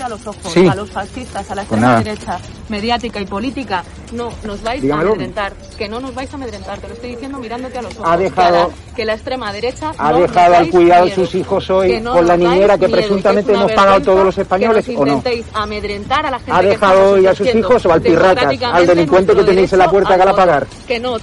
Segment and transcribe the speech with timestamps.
[0.00, 4.30] A los ojos, a los fascistas, a la pues extrema derecha mediática y política, no
[4.44, 7.78] nos vais a amedrentar, que no nos vais a amedrentar, te lo estoy diciendo mirándote
[7.78, 8.06] a los ojos.
[8.08, 12.26] Ha dejado, que, la, extrema derecha ha dejado al cuidado de sus hijos hoy con
[12.26, 15.22] la niñera que presuntamente hemos pagado todos los españoles o no.
[15.54, 19.34] amedrentar a la gente ¿Ha dejado hoy a sus hijos o al pirracas, al delincuente
[19.34, 20.66] que tenéis en la puerta que la pagar?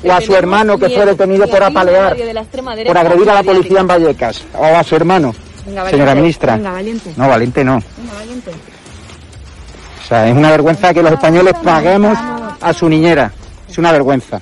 [0.03, 2.17] o a su hermano que fue detenido por apalear,
[2.85, 5.33] por agredir a la policía en Vallecas, o a su hermano.
[5.67, 6.55] Señora ministra.
[6.55, 7.13] Venga, valiente.
[7.17, 7.81] No, valiente no.
[7.97, 8.51] Venga, valiente.
[8.51, 12.17] O sea, es una vergüenza que los españoles paguemos
[12.61, 13.31] a su niñera.
[13.67, 14.39] Es una vergüenza.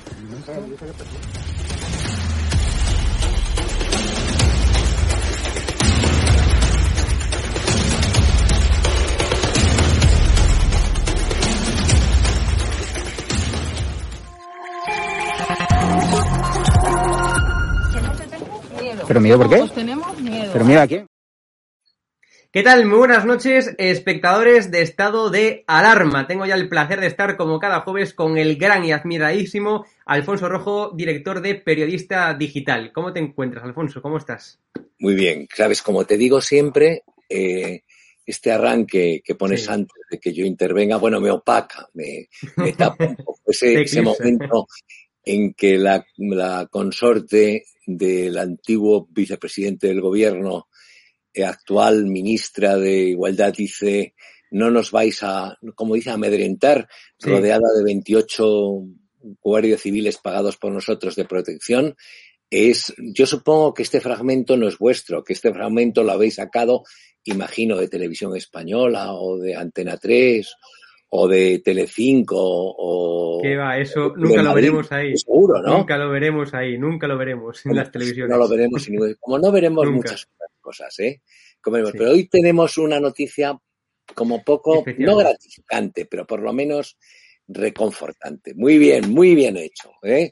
[19.07, 19.68] ¿Pero miedo por qué?
[19.74, 20.50] tenemos miedo.
[20.52, 21.07] ¿Pero miedo a quién?
[22.56, 22.86] ¿Qué tal?
[22.86, 26.26] Muy buenas noches, espectadores de estado de alarma.
[26.26, 30.48] Tengo ya el placer de estar como cada jueves con el gran y admiradísimo Alfonso
[30.48, 32.94] Rojo, director de Periodista Digital.
[32.94, 34.02] ¿Cómo te encuentras, Alfonso?
[34.02, 34.62] ¿Cómo estás?
[35.00, 35.50] Muy bien.
[35.54, 37.82] Sabes, como te digo siempre, eh,
[38.26, 42.30] este arranque que pones antes de que yo intervenga, bueno, me opaca, me,
[42.78, 44.68] tapa un poco ese, momento
[45.26, 50.70] en que la, la consorte del antiguo vicepresidente del gobierno
[51.44, 54.13] actual ministra de Igualdad dice,
[54.51, 56.88] no nos vais a, como dice, a amedrentar,
[57.19, 58.84] rodeada de 28
[59.41, 61.95] guardias civiles pagados por nosotros de protección,
[62.50, 66.84] es, yo supongo que este fragmento no es vuestro, que este fragmento lo habéis sacado,
[67.24, 70.47] imagino, de Televisión Española o de Antena 3
[71.09, 73.41] o de Telecinco o...
[73.41, 73.78] ¿Qué va?
[73.78, 75.18] Eso nunca lo veremos ahí.
[75.18, 75.79] Seguro, ¿no?
[75.79, 78.31] Nunca lo veremos ahí, nunca lo veremos en las televisiones.
[78.31, 78.88] No lo veremos,
[79.19, 80.55] como no veremos muchas cosas,
[81.00, 81.22] ¿eh?
[81.64, 83.58] Pero hoy tenemos una noticia
[84.14, 86.98] como poco, no gratificante, pero por lo menos
[87.48, 88.53] reconfortante.
[88.53, 89.92] Muy bien, muy bien hecho.
[90.04, 90.31] ¿eh?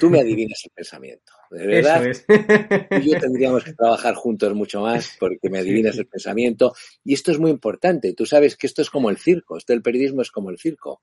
[0.00, 1.32] Tú me adivinas el pensamiento.
[1.50, 3.02] De verdad, Eso es.
[3.02, 6.74] y yo tendríamos que trabajar juntos mucho más porque me adivinas el pensamiento.
[7.04, 8.12] Y esto es muy importante.
[8.14, 9.56] Tú sabes que esto es como el circo.
[9.56, 11.02] Esto del periodismo es como el circo.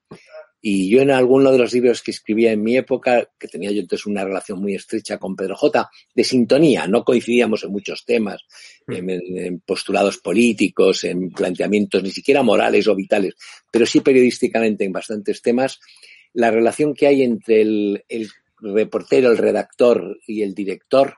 [0.67, 3.81] Y yo en alguno de los libros que escribía en mi época, que tenía yo
[3.81, 8.41] entonces una relación muy estrecha con Pedro J, de sintonía, no coincidíamos en muchos temas,
[8.87, 9.09] mm.
[9.09, 13.35] en, postulados políticos, en planteamientos ni siquiera morales o vitales,
[13.72, 15.79] pero sí periodísticamente en bastantes temas,
[16.34, 18.29] la relación que hay entre el, el
[18.73, 21.16] reportero, el redactor y el director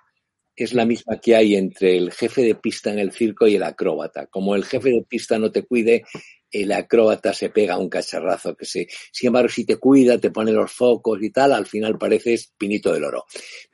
[0.55, 3.63] es la misma que hay entre el jefe de pista en el circo y el
[3.63, 4.25] acróbata.
[4.25, 6.03] Como el jefe de pista no te cuide,
[6.51, 10.51] el acróbata se pega un cacharrazo que se, sin embargo, si te cuida, te pone
[10.51, 13.25] los focos y tal, al final pareces pinito del oro.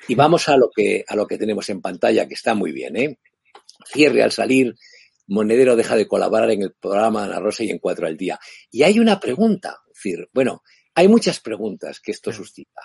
[0.10, 2.98] Y vamos a lo que, a lo que tenemos en pantalla, que está muy bien,
[2.98, 3.18] ¿eh?
[3.86, 4.76] Cierre al salir,
[5.28, 8.40] Monedero deja de colaborar en el programa Ana Rosa y en Cuatro al Día.
[8.70, 10.64] Y hay una pregunta, es decir, bueno,
[10.96, 12.82] hay muchas preguntas que esto suscita.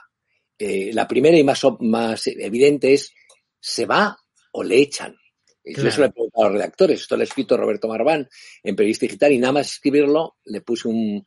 [0.58, 3.12] Eh, la primera y más, más evidente es,
[3.60, 4.16] ¿se va
[4.52, 5.16] o le echan?
[5.64, 7.00] Yo eso le he preguntado a los redactores.
[7.00, 8.28] Esto lo ha escrito Roberto Marván
[8.62, 11.24] en Periodista Digital y nada más escribirlo le puse un,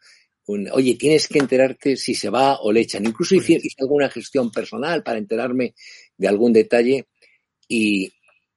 [0.71, 3.05] oye, tienes que enterarte si se va o le echan.
[3.05, 5.75] Incluso hice, hice alguna gestión personal para enterarme
[6.17, 7.07] de algún detalle
[7.67, 8.11] y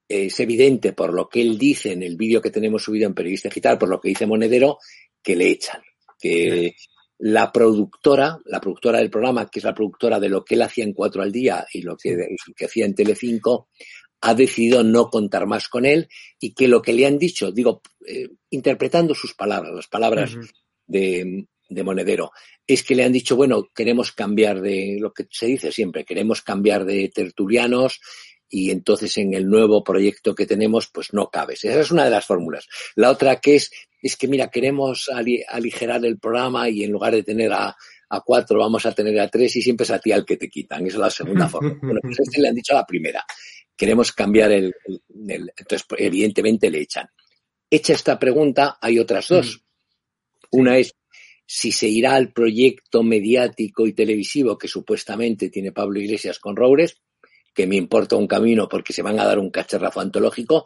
[0.08, 3.48] es evidente por lo que él dice en el vídeo que tenemos subido en Periodista
[3.48, 4.78] Digital, por lo que dice Monedero,
[5.22, 5.82] que le echan.
[6.18, 6.74] Que
[7.18, 10.84] la productora, la productora del programa, que es la productora de lo que él hacía
[10.84, 13.68] en Cuatro al Día y lo que, que hacía en Telecinco,
[14.20, 16.08] ha decidido no contar más con él
[16.40, 20.34] y que lo que le han dicho, digo, eh, interpretando sus palabras, las palabras
[20.86, 22.32] de, de, Monedero,
[22.66, 26.40] es que le han dicho, bueno, queremos cambiar de lo que se dice siempre, queremos
[26.40, 28.00] cambiar de tertulianos
[28.48, 31.64] y entonces en el nuevo proyecto que tenemos, pues no cabes.
[31.64, 32.66] Esa es una de las fórmulas.
[32.94, 33.70] La otra que es,
[34.04, 35.10] es que mira, queremos
[35.48, 37.74] aligerar el programa y en lugar de tener a,
[38.08, 40.48] a cuatro vamos a tener a tres y siempre es a ti al que te
[40.48, 40.86] quitan.
[40.86, 41.78] Esa es la segunda forma.
[41.82, 43.24] Bueno, pues este le han dicho a la primera
[43.76, 44.74] queremos cambiar el,
[45.08, 47.08] entonces evidentemente le echan.
[47.70, 49.56] Hecha esta pregunta, hay otras dos.
[50.52, 50.58] Mm.
[50.58, 50.94] Una es
[51.46, 57.00] si se irá al proyecto mediático y televisivo que supuestamente tiene Pablo Iglesias con Roures,
[57.52, 60.64] que me importa un camino porque se van a dar un cacharrazo antológico.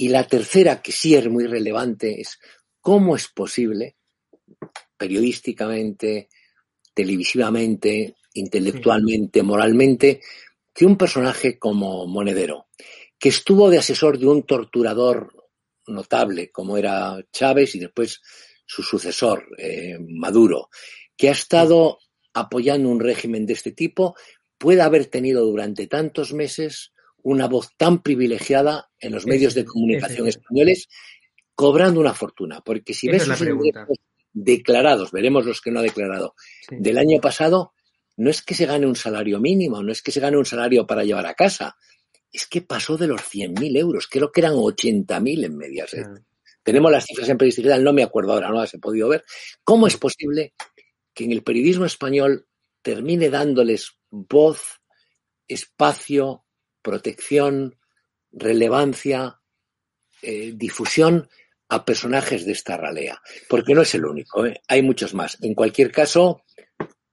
[0.00, 2.38] Y la tercera, que sí es muy relevante, es
[2.80, 3.96] cómo es posible,
[4.96, 6.28] periodísticamente,
[6.94, 10.20] televisivamente, intelectualmente, moralmente,
[10.72, 12.68] que un personaje como Monedero,
[13.18, 15.34] que estuvo de asesor de un torturador
[15.88, 18.22] notable como era Chávez y después
[18.64, 20.68] su sucesor, eh, Maduro,
[21.16, 21.98] que ha estado
[22.34, 24.14] apoyando un régimen de este tipo,
[24.58, 26.92] puede haber tenido durante tantos meses
[27.28, 30.88] una voz tan privilegiada en los medios de comunicación españoles,
[31.54, 32.62] cobrando una fortuna.
[32.62, 33.42] Porque si ves los
[34.32, 36.34] declarados, veremos los que no ha declarado,
[36.70, 37.72] del año pasado,
[38.16, 40.86] no es que se gane un salario mínimo, no es que se gane un salario
[40.86, 41.76] para llevar a casa,
[42.32, 45.96] es que pasó de los 100.000 euros, creo que eran 80.000 en medias.
[46.62, 49.24] Tenemos las cifras en digital, no me acuerdo ahora, no las he podido ver.
[49.64, 50.54] ¿Cómo es posible
[51.14, 52.46] que en el periodismo español
[52.82, 54.80] termine dándoles voz,
[55.46, 56.44] espacio,
[56.88, 57.76] protección,
[58.32, 59.40] relevancia,
[60.22, 61.28] eh, difusión
[61.68, 63.20] a personajes de esta ralea?
[63.48, 64.62] Porque no es el único, ¿eh?
[64.66, 65.36] hay muchos más.
[65.42, 66.44] En cualquier caso,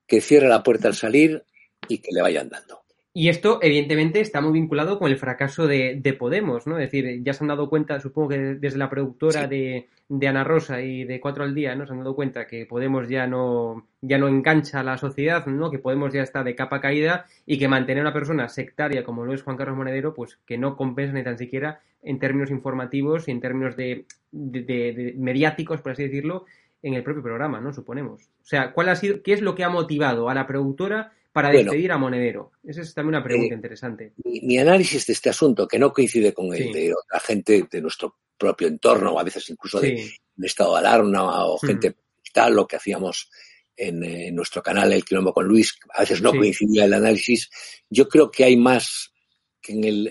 [0.07, 1.44] que cierre la puerta al salir
[1.89, 2.84] y que le vayan dando.
[3.17, 6.77] Y esto, evidentemente, está muy vinculado con el fracaso de, Podemos, ¿no?
[6.77, 9.88] Es decir, ya se han dado cuenta, supongo que desde la productora de,
[10.27, 11.88] Ana Rosa y de Cuatro al Día, ¿no?
[11.88, 15.71] Se han dado cuenta que Podemos ya no, ya no engancha a la sociedad, ¿no?
[15.71, 19.23] Que Podemos ya está de capa caída y que mantener a una persona sectaria como
[19.23, 23.29] lo es Juan Carlos Monedero, pues que no compensa ni tan siquiera en términos informativos
[23.29, 26.44] y en términos de, de mediáticos, por así decirlo,
[26.83, 27.71] en el propio programa, ¿no?
[27.71, 28.23] Suponemos.
[28.23, 31.49] O sea, ¿cuál ha sido, qué es lo que ha motivado a la productora para
[31.49, 32.53] despedir a Monedero?
[32.63, 34.13] Esa es también una pregunta eh, interesante.
[34.23, 38.15] Mi, análisis de este asunto, que no coincide con el de otra gente de nuestro
[38.37, 40.01] propio entorno, o a veces incluso de,
[40.41, 41.93] estado de alarma o gente
[42.31, 43.29] tal, lo que hacíamos
[43.75, 47.49] en, nuestro canal El Quilombo con Luis, a veces no coincidía el análisis.
[47.89, 49.11] Yo creo que hay más
[49.59, 50.07] que en el,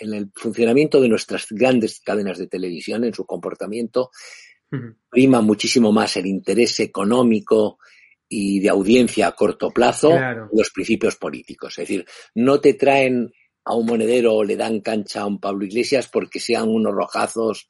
[0.00, 4.10] en el funcionamiento de nuestras grandes cadenas de televisión, en su comportamiento,
[5.10, 7.78] prima muchísimo más el interés económico
[8.28, 10.12] y de audiencia a corto plazo
[10.52, 11.78] los principios políticos.
[11.78, 12.04] Es decir,
[12.34, 13.32] no te traen
[13.68, 17.66] a un monedero o le dan cancha a un Pablo Iglesias porque sean unos rojazos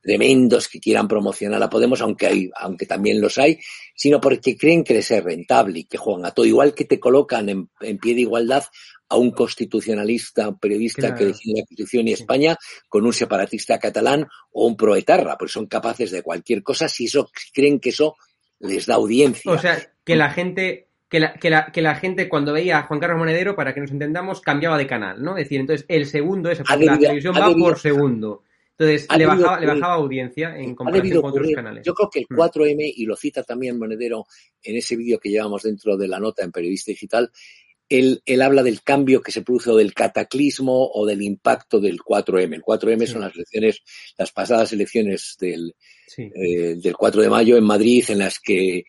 [0.00, 3.58] tremendos que quieran promocionar a Podemos, aunque hay, aunque también los hay,
[3.96, 6.46] sino porque creen que les es rentable y que juegan a todo.
[6.46, 8.64] Igual que te colocan en pie de igualdad
[9.08, 12.56] a un constitucionalista, un periodista que defiende la Constitución y España
[12.88, 16.88] con un separatista catalán o un proetarra, porque son capaces de cualquier cosa.
[16.88, 18.16] Si eso creen que eso
[18.62, 19.50] les da audiencia.
[19.50, 22.82] O sea, que la gente que la, que la, que la gente cuando veía a
[22.84, 25.36] Juan Carlos Monedero, para que nos entendamos, cambiaba de canal, ¿no?
[25.36, 28.44] Es decir, entonces el segundo, esa, la televisión va por segundo.
[28.78, 31.84] Entonces le bajaba, le bajaba audiencia en comparación con otros canales.
[31.84, 32.92] Yo creo que el 4M, mm.
[32.96, 34.26] y lo cita también Monedero
[34.62, 37.30] en ese vídeo que llevamos dentro de la nota en Periodista Digital,
[37.98, 42.54] él, habla del cambio que se produce o del cataclismo o del impacto del 4M.
[42.54, 43.82] El 4M son las elecciones,
[44.16, 45.74] las pasadas elecciones del,
[46.16, 48.84] eh, del 4 de mayo en Madrid, en las que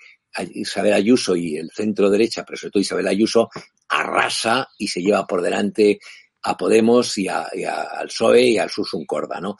[0.54, 3.50] Isabel Ayuso y el centro derecha, pero sobre todo Isabel Ayuso,
[3.90, 6.00] arrasa y se lleva por delante
[6.44, 9.58] a Podemos y, al PSOE y al Susun Corda, ¿no?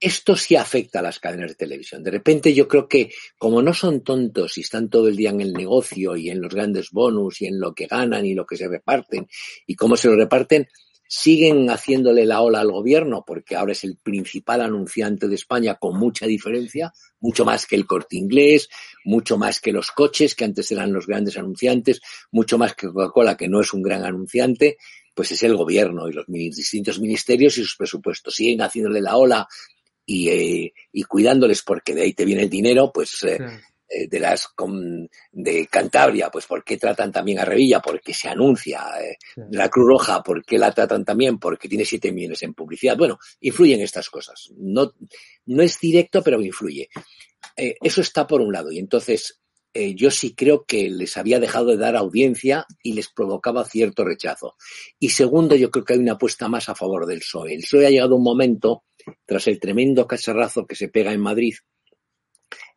[0.00, 2.02] Esto sí afecta a las cadenas de televisión.
[2.02, 5.40] De repente yo creo que como no son tontos y están todo el día en
[5.40, 8.56] el negocio y en los grandes bonus y en lo que ganan y lo que
[8.56, 9.28] se reparten
[9.66, 10.68] y cómo se lo reparten,
[11.08, 15.98] siguen haciéndole la ola al gobierno porque ahora es el principal anunciante de España con
[15.98, 18.68] mucha diferencia, mucho más que el corte inglés,
[19.04, 22.00] mucho más que los coches, que antes eran los grandes anunciantes,
[22.30, 24.76] mucho más que Coca-Cola, que no es un gran anunciante,
[25.14, 28.34] pues es el gobierno y los distintos ministerios y sus presupuestos.
[28.34, 29.48] Siguen haciéndole la ola
[30.10, 33.38] y, eh, y cuidándoles porque de ahí te viene el dinero, pues eh,
[33.86, 34.48] eh, de las
[35.32, 37.80] de Cantabria, pues ¿por qué tratan también a Revilla?
[37.80, 38.86] Porque se anuncia.
[39.50, 41.38] La Cruz Roja, ¿por qué la tratan también?
[41.38, 42.96] Porque tiene 7 millones en publicidad.
[42.96, 44.50] Bueno, influyen estas cosas.
[44.56, 44.94] No,
[45.44, 46.88] no es directo, pero influye.
[47.54, 48.72] Eso está por un lado.
[48.72, 49.42] Y entonces
[49.94, 54.56] yo sí creo que les había dejado de dar audiencia y les provocaba cierto rechazo.
[54.98, 57.52] Y segundo, yo creo que hay una apuesta más a favor del PSOE.
[57.52, 58.84] El PSOE ha llegado un momento,
[59.26, 61.54] tras el tremendo cacharrazo que se pega en Madrid,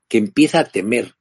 [0.07, 1.15] que empieza a temer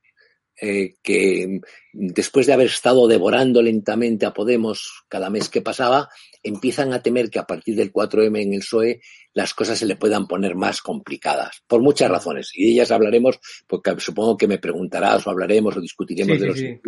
[0.63, 1.61] eh, que
[1.93, 6.11] después de haber estado devorando lentamente a Podemos cada mes que pasaba,
[6.43, 9.01] empiezan a temer que a partir del 4M en el PSOE
[9.33, 12.51] las cosas se le puedan poner más complicadas, por muchas razones.
[12.53, 16.59] Y de ellas hablaremos, porque supongo que me preguntarás o hablaremos o discutiremos de los
[16.59, 16.79] sí,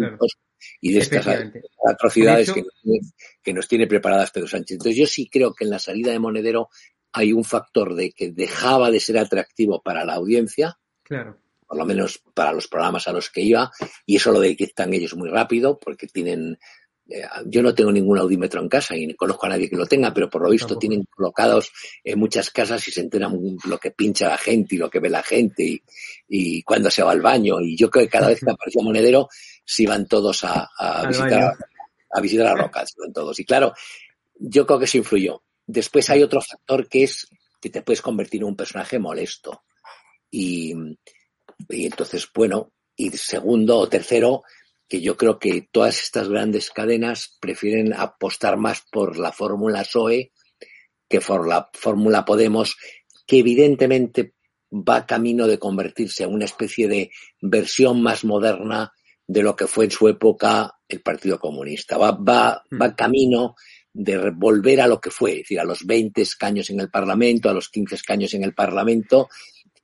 [0.80, 1.26] y de estas
[1.88, 2.52] atrocidades
[3.42, 4.74] que, nos tiene preparadas Pedro Sánchez.
[4.74, 6.68] Entonces yo sí creo que en la salida de Monedero
[7.12, 10.78] hay un factor de que dejaba de ser atractivo para la audiencia.
[11.02, 11.38] Claro
[11.72, 13.72] por lo menos para los programas a los que iba,
[14.04, 16.58] y eso lo detectan ellos muy rápido, porque tienen,
[17.08, 20.12] eh, yo no tengo ningún audímetro en casa y conozco a nadie que lo tenga,
[20.12, 21.72] pero por lo visto tienen colocados
[22.04, 25.08] en muchas casas y se enteran lo que pincha la gente y lo que ve
[25.08, 25.82] la gente y,
[26.28, 27.58] y cuando se va al baño.
[27.62, 29.30] Y yo creo que cada vez que aparecía Monedero,
[29.64, 30.68] se iban todos a,
[31.08, 31.56] visitar,
[32.10, 33.40] a, visitar a Rocas, iban todos.
[33.40, 33.72] Y claro,
[34.34, 35.42] yo creo que eso influyó.
[35.72, 37.26] Después hay otro factor que es
[37.60, 39.62] que te puedes convertir en un personaje molesto.
[40.30, 40.74] Y,
[41.68, 44.42] y entonces, bueno, y segundo o tercero,
[44.88, 50.32] que yo creo que todas estas grandes cadenas prefieren apostar más por la fórmula SOE
[51.08, 52.76] que por la fórmula Podemos,
[53.26, 54.34] que evidentemente
[54.70, 57.10] va camino de convertirse en una especie de
[57.40, 58.92] versión más moderna
[59.26, 61.96] de lo que fue en su época el Partido Comunista.
[61.96, 62.94] Va, va, va mm.
[62.94, 63.54] camino
[63.92, 67.48] de volver a lo que fue, es decir, a los 20 escaños en el Parlamento,
[67.48, 69.28] a los 15 escaños en el Parlamento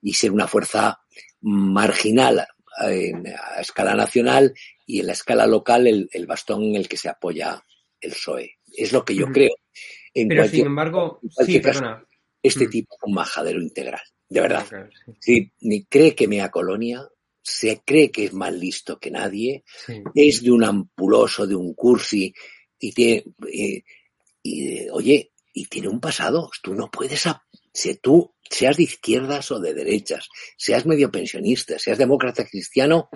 [0.00, 1.00] y ser una fuerza
[1.41, 2.47] marginal
[2.79, 4.55] a escala nacional
[4.87, 7.62] y en la escala local el, bastón en el que se apoya
[8.00, 8.59] el PSOE.
[8.77, 9.55] Es lo que yo creo.
[10.15, 12.05] Pero sin embargo, sí, perdona.
[12.43, 14.65] Este tipo es un majadero integral, de verdad.
[15.19, 15.53] sí.
[15.61, 17.07] ni cree que mea colonia,
[17.43, 19.65] se cree que es más listo que nadie,
[20.15, 22.33] es de un ampuloso, de un cursi,
[22.78, 23.85] y tiene, eh,
[24.42, 26.50] y, oye, y tiene un pasado.
[26.62, 27.25] Tú no puedes,
[27.73, 33.08] si tú seas de izquierdas o de derechas, seas medio pensionista, seas demócrata cristiano,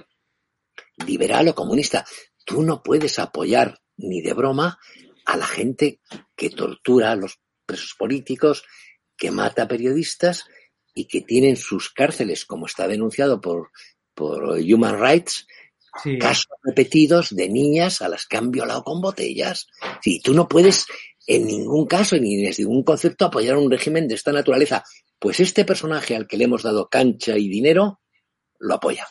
[1.07, 2.05] liberal o comunista,
[2.45, 4.79] tú no puedes apoyar ni de broma
[5.25, 6.01] a la gente
[6.37, 8.65] que tortura a los presos políticos,
[9.17, 10.47] que mata periodistas
[10.95, 13.71] y que tienen sus cárceles, como está denunciado por,
[14.15, 15.47] por Human Rights,
[16.19, 19.67] casos repetidos de niñas a las que han violado con botellas.
[20.01, 20.87] Sí, tú no puedes
[21.27, 24.85] en ningún caso ni desde ningún concepto apoyar un régimen de esta naturaleza.
[25.19, 28.01] Pues este personaje al que le hemos dado cancha y dinero,
[28.59, 29.07] lo apoya.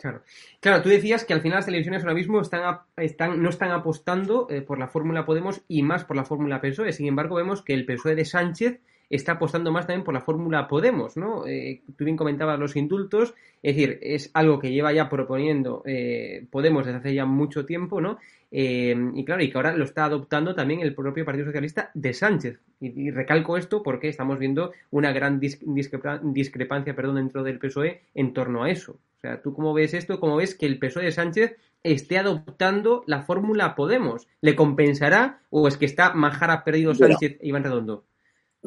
[0.00, 0.22] Claro.
[0.60, 4.48] Claro, tú decías que al final las televisiones ahora mismo están, están, no están apostando
[4.50, 6.92] eh, por la fórmula Podemos y más por la fórmula PSOE.
[6.92, 10.68] Sin embargo, vemos que el PSOE de Sánchez está apostando más también por la fórmula
[10.68, 11.46] Podemos, ¿no?
[11.46, 16.46] Eh, tú bien comentabas los indultos, es decir, es algo que lleva ya proponiendo eh,
[16.50, 18.18] Podemos desde hace ya mucho tiempo, ¿no?
[18.50, 22.14] Eh, y claro, y que ahora lo está adoptando también el propio Partido Socialista de
[22.14, 22.60] Sánchez.
[22.80, 28.64] Y, recalco esto porque estamos viendo una gran discrepancia perdón, dentro del PSOE en torno
[28.64, 28.92] a eso.
[28.92, 30.20] O sea, ¿tú cómo ves esto?
[30.20, 34.28] ¿Cómo ves que el PSOE de Sánchez esté adoptando la fórmula Podemos?
[34.40, 38.04] ¿Le compensará o es que está Majara perdido Sánchez e Iván Redondo?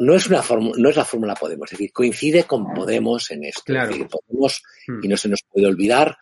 [0.02, 0.44] No es una
[0.78, 3.74] no es la fórmula Podemos, es decir, coincide con Podemos en esto.
[4.10, 5.00] Podemos, hmm.
[5.04, 6.18] y no se nos puede olvidar,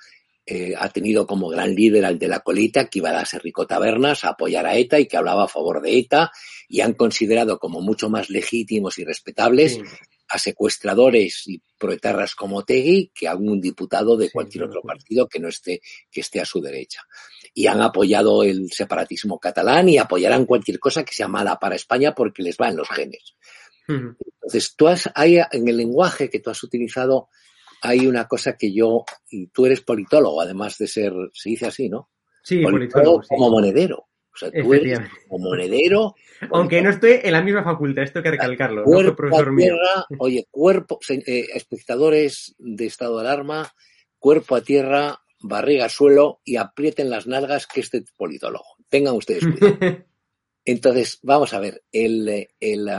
[0.45, 3.65] eh, ha tenido como gran líder al de la colita, que iba a darse Rico
[3.67, 6.31] Tabernas a apoyar a ETA y que hablaba a favor de ETA,
[6.67, 9.79] y han considerado como mucho más legítimos y respetables
[10.29, 15.39] a secuestradores y proetarras como Tegui que a un diputado de cualquier otro partido que
[15.39, 15.81] no esté,
[16.11, 17.01] que esté a su derecha.
[17.53, 22.13] Y han apoyado el separatismo catalán y apoyarán cualquier cosa que sea mala para España
[22.13, 23.35] porque les va en los genes.
[23.89, 27.29] Entonces, tú has, hay, en el lenguaje que tú has utilizado,
[27.81, 31.89] hay una cosa que yo, y tú eres politólogo, además de ser, se dice así,
[31.89, 32.09] ¿no?
[32.43, 34.07] Sí, politólogo, como monedero.
[34.33, 36.15] O sea, tú eres como monedero.
[36.51, 38.83] Aunque no estoy en la misma facultad, esto hay que recalcarlo.
[38.83, 43.73] Cuerpo profesor a tierra, oye, cuerpo, eh, espectadores de estado de alarma,
[44.17, 48.65] cuerpo a tierra, barriga suelo y aprieten las nalgas que este politólogo.
[48.87, 49.77] Tengan ustedes cuidado.
[50.65, 52.89] Entonces, vamos a ver, el, el,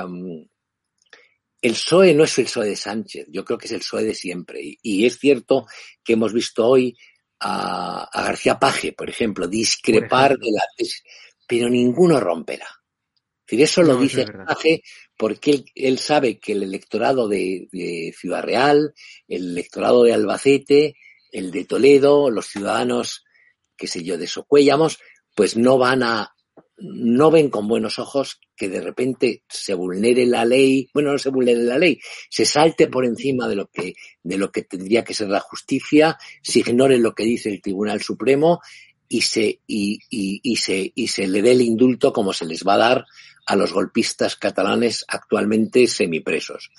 [1.63, 4.15] el PSOE no es el PSOE de Sánchez, yo creo que es el PSOE de
[4.15, 4.61] siempre.
[4.83, 5.67] Y, es cierto
[6.03, 6.97] que hemos visto hoy
[7.41, 11.03] a, García Paje, por ejemplo, discrepar de la tesis,
[11.47, 12.67] pero ninguno romperá.
[13.47, 14.83] eso lo dice Paje
[15.17, 18.95] porque él, sabe que el electorado de, de Ciudad Real,
[19.29, 20.97] el electorado de Albacete,
[21.31, 23.25] el de Toledo, los ciudadanos,
[23.77, 24.99] qué sé yo, de Socuéllamos,
[25.35, 26.35] pues no van a,
[26.81, 31.31] no ven con buenos ojos que de repente se vulnere la ley, bueno, no se
[31.31, 35.15] vulnere la ley, se salte por encima de lo que, de lo que tendría que
[35.15, 38.61] ser la justicia, se ignore lo que dice el Tribunal Supremo
[39.09, 42.65] y se, y, y, y se, y se le dé el indulto como se les
[42.67, 43.07] va a dar
[43.47, 46.71] a los golpistas catalanes actualmente semipresos.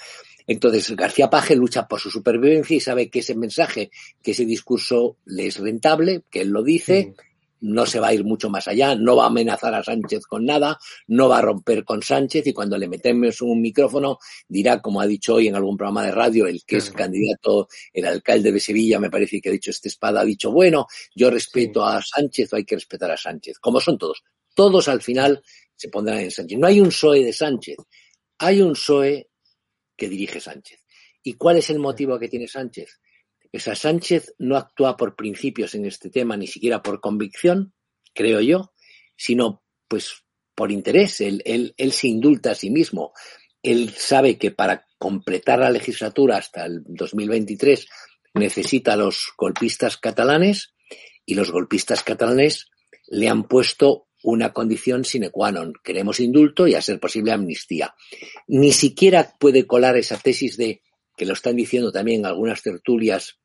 [0.47, 3.91] Entonces, García Paje lucha por su supervivencia y sabe que ese mensaje,
[4.23, 7.13] que ese discurso le es rentable, que él lo dice,
[7.61, 10.45] no se va a ir mucho más allá, no va a amenazar a Sánchez con
[10.45, 10.77] nada,
[11.07, 15.07] no va a romper con Sánchez y cuando le metemos un micrófono dirá, como ha
[15.07, 18.99] dicho hoy en algún programa de radio, el que es candidato, el alcalde de Sevilla,
[18.99, 22.55] me parece que ha dicho este espada, ha dicho, bueno, yo respeto a Sánchez o
[22.55, 24.23] hay que respetar a Sánchez, como son todos.
[24.53, 25.41] Todos al final
[25.75, 26.59] se pondrán en Sánchez.
[26.59, 27.77] No hay un PSOE de Sánchez,
[28.39, 29.29] hay un PSOE
[29.95, 30.79] que dirige Sánchez.
[31.23, 32.99] ¿Y cuál es el motivo que tiene Sánchez?
[33.51, 37.73] Esa Sánchez no actúa por principios en este tema, ni siquiera por convicción,
[38.13, 38.73] creo yo,
[39.17, 40.23] sino pues
[40.55, 41.21] por interés.
[41.21, 43.13] Él, él, él se indulta a sí mismo.
[43.61, 47.87] Él sabe que para completar la legislatura hasta el 2023
[48.33, 50.73] necesita a los golpistas catalanes
[51.25, 52.69] y los golpistas catalanes
[53.07, 55.73] le han puesto una condición sine qua non.
[55.83, 57.95] Queremos indulto y a ser posible amnistía.
[58.47, 60.81] Ni siquiera puede colar esa tesis de,
[61.17, 63.40] que lo están diciendo también algunas tertulias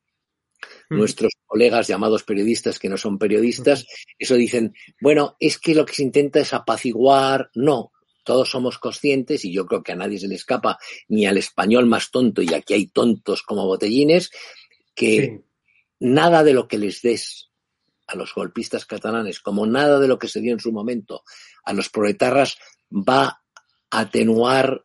[0.91, 3.87] nuestros colegas llamados periodistas que no son periodistas,
[4.19, 7.93] eso dicen, bueno, es que lo que se intenta es apaciguar, no,
[8.25, 10.79] todos somos conscientes, y yo creo que a nadie se le escapa,
[11.09, 14.31] ni al español más tonto, y aquí hay tontos como botellines,
[14.95, 15.43] que
[16.01, 17.51] nada de lo que les des
[18.07, 21.23] a los golpistas catalanes, como nada de lo que se dio en su momento
[21.65, 22.59] a los proletarras,
[22.91, 23.43] va
[23.91, 24.85] a atenuar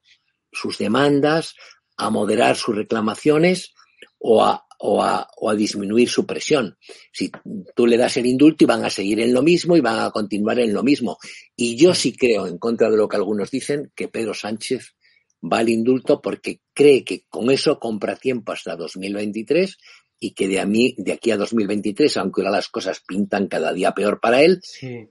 [0.52, 1.56] sus demandas,
[1.98, 3.74] a moderar sus reclamaciones
[4.20, 6.78] o a o a, o a disminuir su presión.
[7.12, 7.32] Si
[7.76, 10.12] tú le das el indulto y van a seguir en lo mismo y van a
[10.12, 11.18] continuar en lo mismo.
[11.56, 14.96] Y yo sí creo, en contra de lo que algunos dicen, que Pedro Sánchez
[15.42, 19.78] va al indulto porque cree que con eso compra tiempo hasta 2023
[20.24, 23.74] y que de, a mí, de aquí a 2023, aunque ahora las cosas pintan cada
[23.74, 24.62] día peor para él,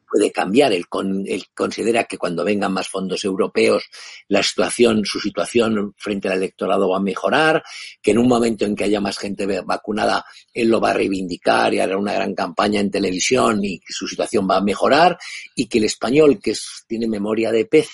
[0.09, 0.73] puede cambiar.
[0.73, 3.91] Él, con, él considera que cuando vengan más fondos europeos,
[4.29, 7.65] la situación, su situación frente al electorado va a mejorar,
[8.01, 11.75] que en un momento en que haya más gente vacunada, él lo va a reivindicar
[11.75, 15.19] y hará una gran campaña en televisión y que su situación va a mejorar
[15.57, 17.89] y que el español, que es, tiene memoria de pez,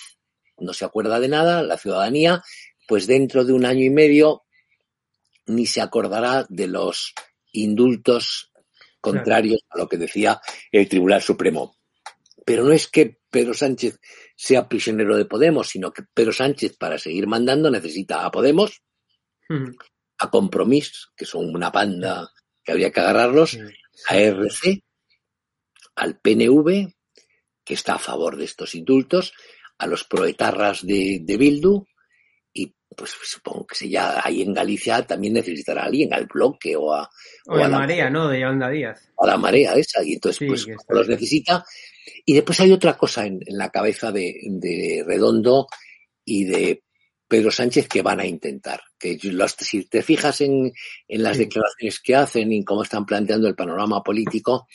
[0.58, 2.42] no se acuerda de nada, la ciudadanía,
[2.86, 4.45] pues dentro de un año y medio
[5.46, 7.14] ni se acordará de los
[7.52, 8.52] indultos
[9.00, 11.76] contrarios a lo que decía el Tribunal Supremo.
[12.44, 13.98] Pero no es que Pedro Sánchez
[14.36, 18.82] sea prisionero de Podemos, sino que Pedro Sánchez, para seguir mandando, necesita a Podemos,
[20.18, 22.30] a Compromís, que son una banda
[22.62, 23.58] que habría que agarrarlos,
[24.08, 24.82] a RC,
[25.96, 26.92] al PNV,
[27.64, 29.32] que está a favor de estos indultos,
[29.78, 31.86] a los proetarras de, de Bildu,
[32.96, 37.08] pues supongo que si ya hay en Galicia también necesitará alguien al bloque o a...
[37.46, 38.28] O, a la marea, ¿no?
[38.28, 39.12] De Yolanda Díaz.
[39.18, 41.64] A la marea esa, y entonces pues los necesita.
[42.24, 45.66] Y después hay otra cosa en, la cabeza de, Redondo
[46.24, 46.82] y de
[47.28, 48.80] Pedro Sánchez que van a intentar.
[48.98, 50.72] Que si te fijas en,
[51.08, 54.66] las declaraciones que hacen y cómo están planteando el panorama político,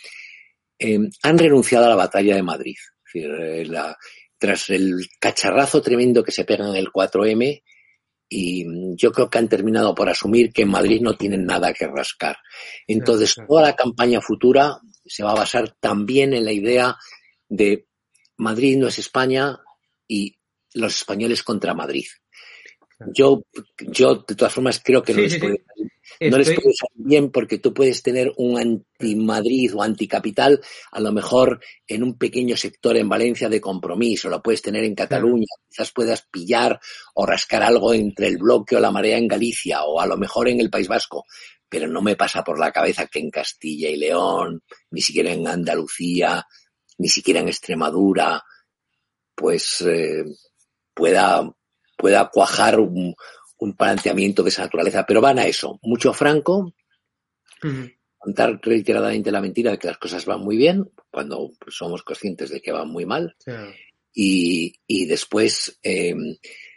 [0.78, 2.78] eh, han renunciado a la batalla de Madrid.
[3.14, 3.68] Eh,
[4.38, 7.62] tras el cacharrazo tremendo que se pega en el 4M,
[8.34, 11.86] y yo creo que han terminado por asumir que en Madrid no tienen nada que
[11.86, 12.38] rascar.
[12.88, 16.96] Entonces, toda la campaña futura se va a basar también en la idea
[17.50, 17.88] de
[18.38, 19.60] Madrid no es España
[20.08, 20.38] y
[20.74, 22.06] los españoles contra Madrid.
[23.14, 23.44] Yo,
[23.80, 25.66] yo de todas formas creo que no les puede
[26.20, 30.62] no les puede salir bien porque tú puedes tener un anti-Madrid o anticapital,
[30.92, 34.96] a lo mejor en un pequeño sector en Valencia de compromiso, lo puedes tener en
[34.96, 36.80] Cataluña, quizás puedas pillar
[37.16, 40.50] o rascar algo entre el bloque o la marea en Galicia o a lo mejor
[40.50, 41.26] en el País Vasco,
[41.68, 44.62] pero no me pasa por la cabeza que en Castilla y León,
[44.92, 46.46] ni siquiera en Andalucía,
[46.98, 48.44] ni siquiera en Extremadura,
[49.34, 50.24] pues eh,
[50.94, 51.50] pueda,
[51.98, 53.16] pueda cuajar un,
[53.62, 56.74] un planteamiento de esa naturaleza, pero van a eso, mucho franco,
[58.18, 62.60] contar reiteradamente la mentira de que las cosas van muy bien, cuando somos conscientes de
[62.60, 63.36] que van muy mal,
[64.14, 66.16] y, y después, eh,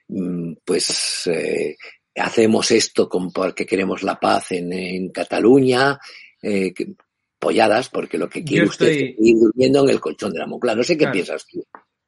[0.09, 1.77] mm, pues, eh,
[2.17, 5.99] hacemos esto con, porque queremos la paz en, en Cataluña,
[6.43, 6.75] eh,
[7.39, 10.75] polladas, porque lo que quiere usted es ir durmiendo en el colchón de la Moncloa.
[10.75, 11.67] No sé qué piensas tú.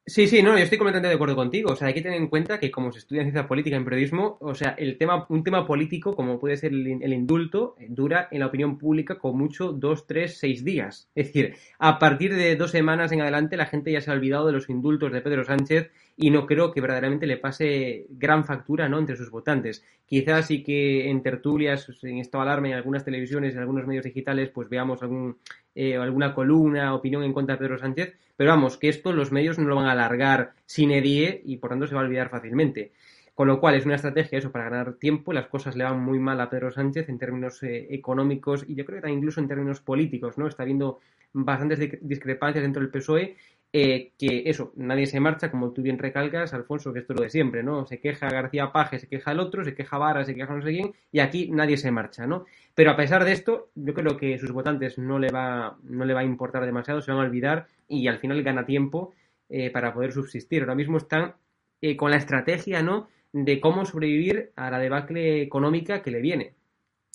[0.08, 1.72] Sí, sí, no, yo estoy completamente de acuerdo contigo.
[1.72, 4.38] O sea, hay que tener en cuenta que como se estudia ciencia política en periodismo,
[4.40, 8.38] o sea, el tema, un tema político, como puede ser el, el, indulto, dura en
[8.38, 11.10] la opinión pública con mucho dos, tres, seis días.
[11.16, 14.46] Es decir, a partir de dos semanas en adelante la gente ya se ha olvidado
[14.46, 18.88] de los indultos de Pedro Sánchez y no creo que verdaderamente le pase gran factura,
[18.88, 19.00] ¿no?
[19.00, 19.84] Entre sus votantes.
[20.06, 24.50] Quizás sí que en tertulias, en esta alarma, en algunas televisiones, en algunos medios digitales,
[24.50, 25.38] pues veamos algún
[25.76, 29.58] eh, alguna columna, opinión en contra de Pedro Sánchez, pero vamos, que esto los medios
[29.58, 32.92] no lo van a alargar sin edie y por tanto se va a olvidar fácilmente.
[33.34, 35.34] Con lo cual es una estrategia eso para ganar tiempo.
[35.34, 38.86] Las cosas le van muy mal a Pedro Sánchez en términos eh, económicos y yo
[38.86, 40.48] creo que también incluso en términos políticos, ¿no?
[40.48, 41.00] Está habiendo
[41.34, 43.36] bastantes discrepancias dentro del PSOE
[43.72, 47.24] eh, que eso, nadie se marcha, como tú bien recalcas, Alfonso, que esto es lo
[47.24, 47.86] de siempre, ¿no?
[47.86, 50.70] Se queja García Paje, se queja el otro, se queja Vara, se queja no sé
[50.70, 52.46] quién, y aquí nadie se marcha, ¿no?
[52.74, 56.14] Pero a pesar de esto, yo creo que sus votantes no le va, no le
[56.14, 59.12] va a importar demasiado, se van a olvidar y al final gana tiempo
[59.48, 60.62] eh, para poder subsistir.
[60.62, 61.34] Ahora mismo están
[61.80, 63.08] eh, con la estrategia, ¿no?
[63.32, 66.54] De cómo sobrevivir a la debacle económica que le viene.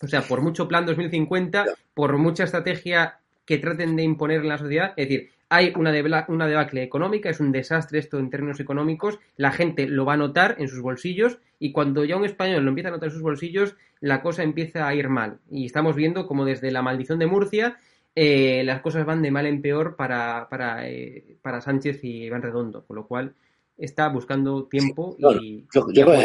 [0.03, 4.57] O sea, por mucho plan 2050, por mucha estrategia que traten de imponer en la
[4.57, 5.91] sociedad, es decir, hay una,
[6.29, 10.17] una debacle económica, es un desastre esto en términos económicos, la gente lo va a
[10.17, 13.21] notar en sus bolsillos y cuando ya un español lo empieza a notar en sus
[13.21, 15.39] bolsillos, la cosa empieza a ir mal.
[15.51, 17.77] Y estamos viendo como desde la maldición de Murcia
[18.15, 22.41] eh, las cosas van de mal en peor para, para, eh, para Sánchez y Iván
[22.41, 23.35] Redondo, con lo cual
[23.77, 25.65] está buscando tiempo y...
[25.73, 26.21] Yo, creo que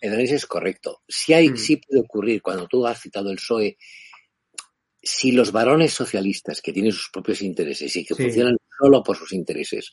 [0.00, 1.02] el análisis es correcto.
[1.06, 1.56] Si hay, mm.
[1.56, 3.76] sí puede ocurrir, cuando tú has citado el PSOE,
[5.06, 9.32] si los varones socialistas que tienen sus propios intereses y que funcionan solo por sus
[9.32, 9.92] intereses,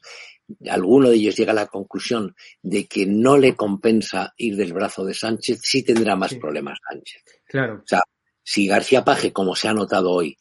[0.67, 5.05] alguno de ellos llega a la conclusión de que no le compensa ir del brazo
[5.05, 7.21] de Sánchez, sí tendrá más problemas Sánchez.
[7.45, 7.81] Claro.
[7.83, 8.01] O sea,
[8.43, 10.35] si García Paje, como se ha notado hoy,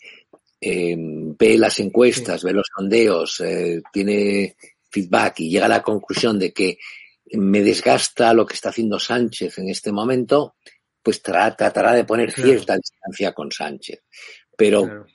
[0.58, 4.56] eh, ve las encuestas, ve los sondeos, eh, tiene
[4.88, 6.78] feedback y llega a la conclusión de que
[7.32, 10.56] me desgasta lo que está haciendo Sánchez en este momento,
[11.02, 14.02] pues tratará de poner cierta distancia con Sánchez
[14.62, 15.06] pero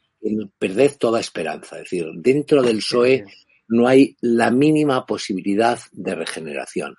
[0.59, 1.77] perder toda esperanza.
[1.77, 3.25] Es decir, dentro del PSOE
[3.69, 6.95] no hay la mínima posibilidad de regeneración.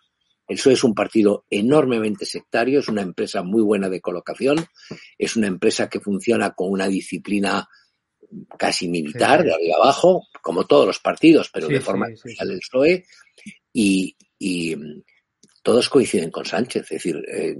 [0.46, 4.64] El PSOE es un partido enormemente sectario, es una empresa muy buena de colocación,
[5.18, 7.68] es una empresa que funciona con una disciplina
[8.58, 13.04] casi militar, de arriba abajo, como todos los partidos, pero de forma especial el PSOE,
[13.74, 14.16] y,
[14.74, 15.02] mm,
[15.62, 16.84] todos coinciden con Sánchez.
[16.84, 17.54] Es decir, eh,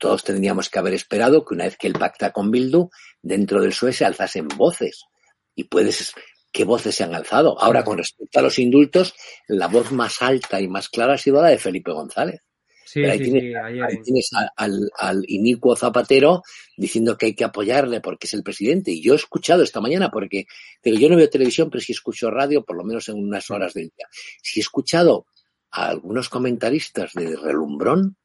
[0.00, 2.88] todos tendríamos que haber esperado que una vez que él pacta con Bildu,
[3.20, 5.04] dentro del PSOE se alzasen voces.
[5.54, 6.14] Y puedes,
[6.50, 7.60] ¿qué voces se han alzado?
[7.60, 9.14] Ahora, con respecto a los indultos,
[9.46, 12.40] la voz más alta y más clara ha sido la de Felipe González.
[12.86, 16.42] Sí, ahí, tienes, al, inicuo Zapatero
[16.76, 18.90] diciendo que hay que apoyarle porque es el presidente.
[18.90, 20.46] Y yo he escuchado esta mañana, porque
[20.82, 23.74] pero yo no veo televisión, pero sí escucho radio, por lo menos en unas horas
[23.74, 24.06] del día.
[24.42, 25.26] Sí he escuchado
[25.70, 28.16] a algunos comentaristas de relumbrón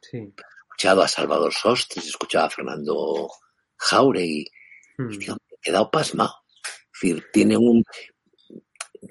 [0.00, 0.32] sí
[0.78, 3.28] escuchado a Salvador Sostres, he escuchado a Fernando
[3.78, 4.46] Jauregui,
[4.98, 5.08] y hmm.
[5.08, 6.34] me he quedado pasmado.
[6.62, 7.82] Es decir, tiene un,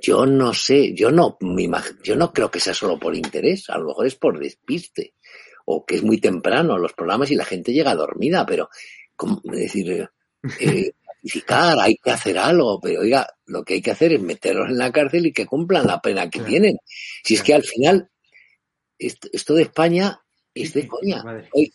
[0.01, 1.69] yo no sé, yo no, me
[2.03, 5.15] yo no creo que sea solo por interés, a lo mejor es por despiste,
[5.65, 8.69] o que es muy temprano los programas y la gente llega dormida, pero,
[9.17, 10.09] como, decir, eh,
[10.61, 10.93] eh
[11.81, 14.93] hay que hacer algo, pero oiga, lo que hay que hacer es meterlos en la
[14.93, 16.77] cárcel y que cumplan la pena que tienen.
[17.25, 18.09] Si es que al final,
[18.97, 20.21] esto de España
[20.63, 21.23] es de coña.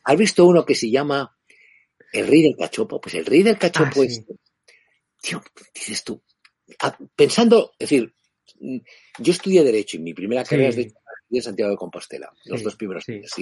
[0.04, 1.36] ¿Has visto uno que se llama
[2.12, 3.00] El Rey del Cachopo?
[3.00, 4.24] Pues el Rey del Cachopo ah, es.
[5.20, 5.42] Tío,
[5.74, 6.22] dices tú.
[7.14, 8.14] Pensando, es decir,
[9.18, 12.30] yo estudié Derecho y mi primera carrera es de, Santiago de Compostela.
[12.44, 13.32] Los dos primeros años.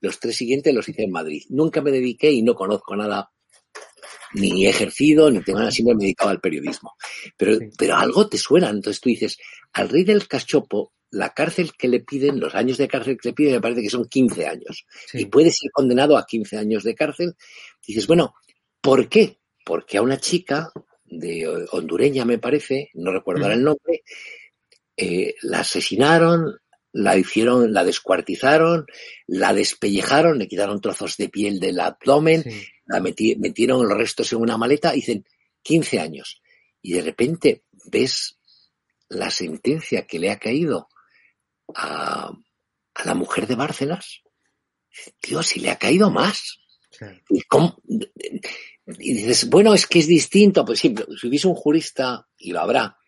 [0.00, 1.42] Los tres siguientes los hice en Madrid.
[1.50, 3.30] Nunca me dediqué y no conozco nada
[4.34, 6.94] ni he ejercido, ni tengo nada, siempre me he dedicado al periodismo.
[7.36, 8.70] Pero, pero algo te suena.
[8.70, 9.38] Entonces tú dices,
[9.72, 13.34] al rey del cachopo la cárcel que le piden, los años de cárcel que le
[13.34, 14.86] piden, me parece que son 15 años.
[15.12, 17.34] Y puede ser condenado a 15 años de cárcel.
[17.86, 18.34] dices, bueno,
[18.80, 19.38] ¿por qué?
[19.64, 20.72] Porque a una chica
[21.04, 24.04] de hondureña, me parece, no recuerdo el nombre,
[24.96, 26.60] eh, la asesinaron,
[26.92, 28.86] la hicieron, la descuartizaron,
[29.26, 32.44] la despellejaron, le quitaron trozos de piel del abdomen,
[32.86, 35.24] la metieron los restos en una maleta, dicen
[35.62, 36.42] 15 años.
[36.82, 38.38] Y de repente ves
[39.08, 40.88] la sentencia que le ha caído
[41.76, 42.32] a,
[43.04, 44.22] la mujer de Bárcenas,
[45.20, 46.58] tío, si le ha caído más.
[48.98, 50.64] Y, dices, bueno, es que es distinto.
[50.64, 52.98] Pues sí, si hubiese un jurista, y lo habrá,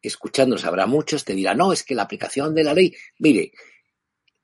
[0.00, 3.52] escuchándonos habrá muchos, te dirán, no, es que la aplicación de la ley, mire,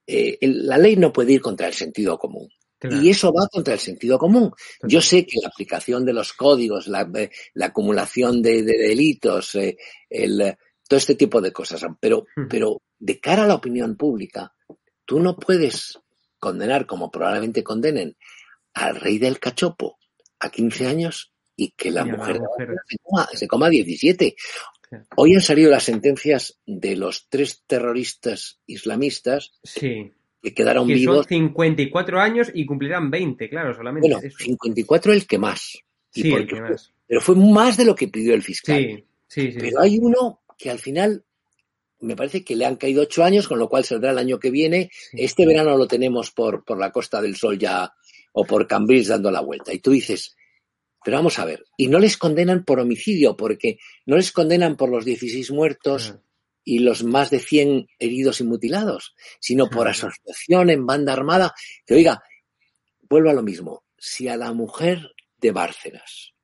[0.06, 2.48] eh, la ley no puede ir contra el sentido común.
[2.80, 4.52] Y eso va contra el sentido común.
[4.84, 9.76] Yo sé que la aplicación de los códigos, la, eh, acumulación de, delitos, eh,
[10.08, 10.56] el,
[10.88, 12.46] todo este tipo de cosas, pero, hmm.
[12.48, 14.54] pero de cara a la opinión pública,
[15.04, 15.98] tú no puedes
[16.38, 18.16] condenar, como probablemente condenen,
[18.74, 19.98] al rey del cachopo
[20.38, 22.40] a 15 años y que la, mujer,
[23.34, 24.36] Se, coma, 17.
[25.16, 30.12] Hoy han salido las sentencias de los tres terroristas islamistas sí.
[30.40, 31.16] que quedaron vivos.
[31.16, 34.08] Son 54 años y cumplirán 20, claro, solamente.
[34.08, 35.78] Bueno, 54 el que más.
[36.10, 36.92] Sí, el que más.
[37.06, 38.78] Pero fue más de lo que pidió el fiscal.
[38.78, 39.58] Sí, sí, sí.
[39.60, 41.24] Pero hay uno que al final
[42.00, 44.50] me parece que le han caído ocho años, con lo cual saldrá el año que
[44.50, 44.90] viene.
[45.12, 47.92] Este verano lo tenemos por, por la Costa del Sol ya
[48.32, 49.72] o por Cambridge dando la vuelta.
[49.72, 50.36] Y tú dices,
[51.04, 54.90] pero vamos a ver, y no les condenan por homicidio, porque no les condenan por
[54.90, 56.14] los 16 muertos
[56.64, 61.54] y los más de 100 heridos y mutilados, sino por asociación en banda armada.
[61.86, 62.22] Que oiga,
[63.08, 66.34] vuelvo a lo mismo, si a la mujer de Bárcenas,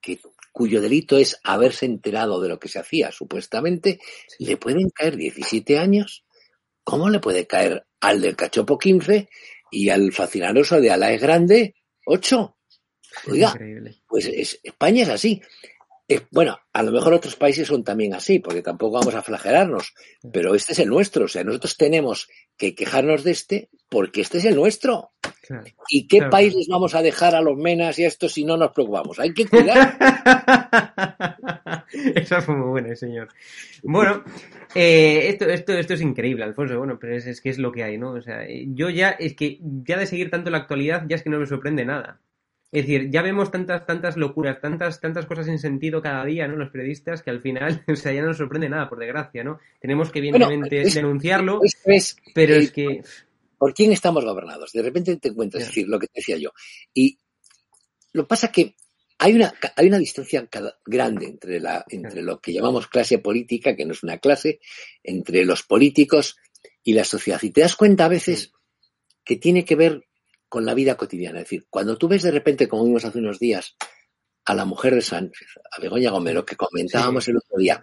[0.00, 0.18] que
[0.56, 4.00] cuyo delito es haberse enterado de lo que se hacía, supuestamente,
[4.38, 6.24] le pueden caer 17 años.
[6.82, 9.28] ¿Cómo le puede caer al del cachopo 15
[9.70, 11.74] y al fascinaroso de Alaes Grande
[12.06, 12.56] 8?
[13.28, 13.54] Oiga,
[14.08, 14.30] pues
[14.62, 15.42] España es así.
[16.30, 19.92] bueno, a lo mejor otros países son también así, porque tampoco vamos a flagelarnos,
[20.32, 21.26] pero este es el nuestro.
[21.26, 25.10] O sea, nosotros tenemos que quejarnos de este porque este es el nuestro.
[25.88, 28.72] ¿Y qué países vamos a dejar a los menas y a estos si no nos
[28.72, 29.18] preocupamos?
[29.18, 29.96] Hay que cuidar.
[32.14, 33.28] Eso fue muy bueno, señor.
[33.82, 34.24] Bueno,
[34.74, 36.78] eh, esto, esto, esto es increíble, Alfonso.
[36.78, 38.10] Bueno, pero es, que es lo que hay, ¿no?
[38.10, 41.30] O sea, yo ya, es que ya de seguir tanto la actualidad, ya es que
[41.30, 42.20] no me sorprende nada.
[42.72, 46.56] Es decir, ya vemos tantas, tantas locuras, tantas, tantas cosas sin sentido cada día, ¿no?
[46.56, 49.60] Los periodistas, que al final, o sea, ya no nos sorprende nada, por desgracia, ¿no?
[49.80, 51.60] Tenemos que, evidentemente, denunciarlo,
[52.34, 53.02] pero es que
[53.58, 54.72] ¿Por quién estamos gobernados?
[54.72, 56.50] De repente te encuentras, es decir, lo que te decía yo.
[56.92, 57.18] Y
[58.12, 58.74] lo pasa que
[59.18, 60.48] hay una, hay una distancia
[60.84, 64.60] grande entre, la, entre lo que llamamos clase política, que no es una clase,
[65.02, 66.36] entre los políticos
[66.82, 67.42] y la sociedad.
[67.42, 68.52] Y te das cuenta a veces
[69.24, 70.06] que tiene que ver
[70.48, 71.38] con la vida cotidiana.
[71.40, 73.76] Es decir, cuando tú ves de repente, como vimos hace unos días,
[74.44, 77.80] a la mujer de Sánchez, a Begoña Gomero, que comentábamos el otro día,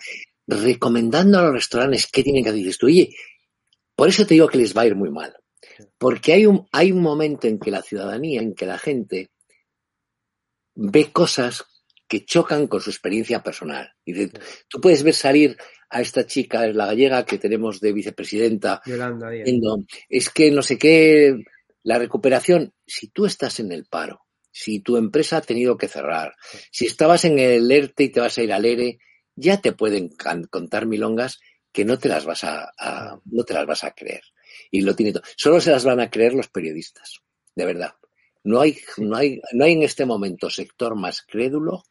[0.47, 3.13] recomendando a los restaurantes qué tienen que hacer, dices tú, oye,
[3.95, 5.35] por eso te digo que les va a ir muy mal.
[5.97, 9.31] Porque hay un, hay un momento en que la ciudadanía, en que la gente
[10.75, 11.65] ve cosas
[12.07, 13.91] que chocan con su experiencia personal.
[14.05, 14.27] Y
[14.67, 15.57] tú puedes ver salir
[15.89, 21.35] a esta chica, la gallega que tenemos de vicepresidenta, diciendo, es que no sé qué,
[21.83, 26.35] la recuperación, si tú estás en el paro, si tu empresa ha tenido que cerrar,
[26.71, 28.99] si estabas en el ERTE y te vas a ir al ERE,
[29.35, 30.09] ya te pueden
[30.49, 31.39] contar milongas
[31.71, 32.71] que no te las vas a
[33.25, 34.21] no te las vas a creer
[34.73, 35.23] y lo tiene todo.
[35.37, 37.21] Solo se las van a creer los periodistas,
[37.55, 37.93] de verdad.
[38.43, 41.83] No hay, no hay, no hay en este momento sector más crédulo,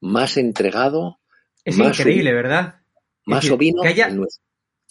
[0.00, 1.20] más entregado.
[1.62, 2.76] Es increíble, ¿verdad?
[3.26, 3.94] Más ovino que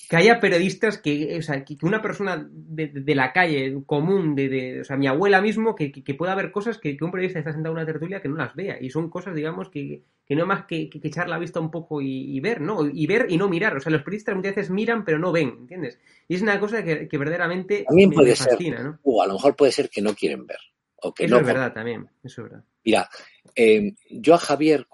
[0.07, 4.83] que haya periodistas que, o sea, que una persona de, la calle común, de, o
[4.83, 7.85] sea, mi abuela mismo, que, pueda ver cosas que, un periodista está sentado en una
[7.85, 8.77] tertulia que no las vea.
[8.81, 12.61] Y son cosas, digamos, que, no más que, echar la vista un poco y, ver,
[12.61, 12.89] ¿no?
[12.91, 13.77] Y ver y no mirar.
[13.77, 15.99] O sea, los periodistas muchas veces miran pero no ven, ¿entiendes?
[16.27, 18.99] Y es una cosa que, verdaderamente también puede fascina, ¿no?
[19.03, 20.59] O a lo mejor puede ser que no quieren ver.
[21.01, 22.65] O que eso es verdad también, eso es verdad.
[22.83, 23.09] Mira,
[23.55, 24.87] eh, yo a Javier,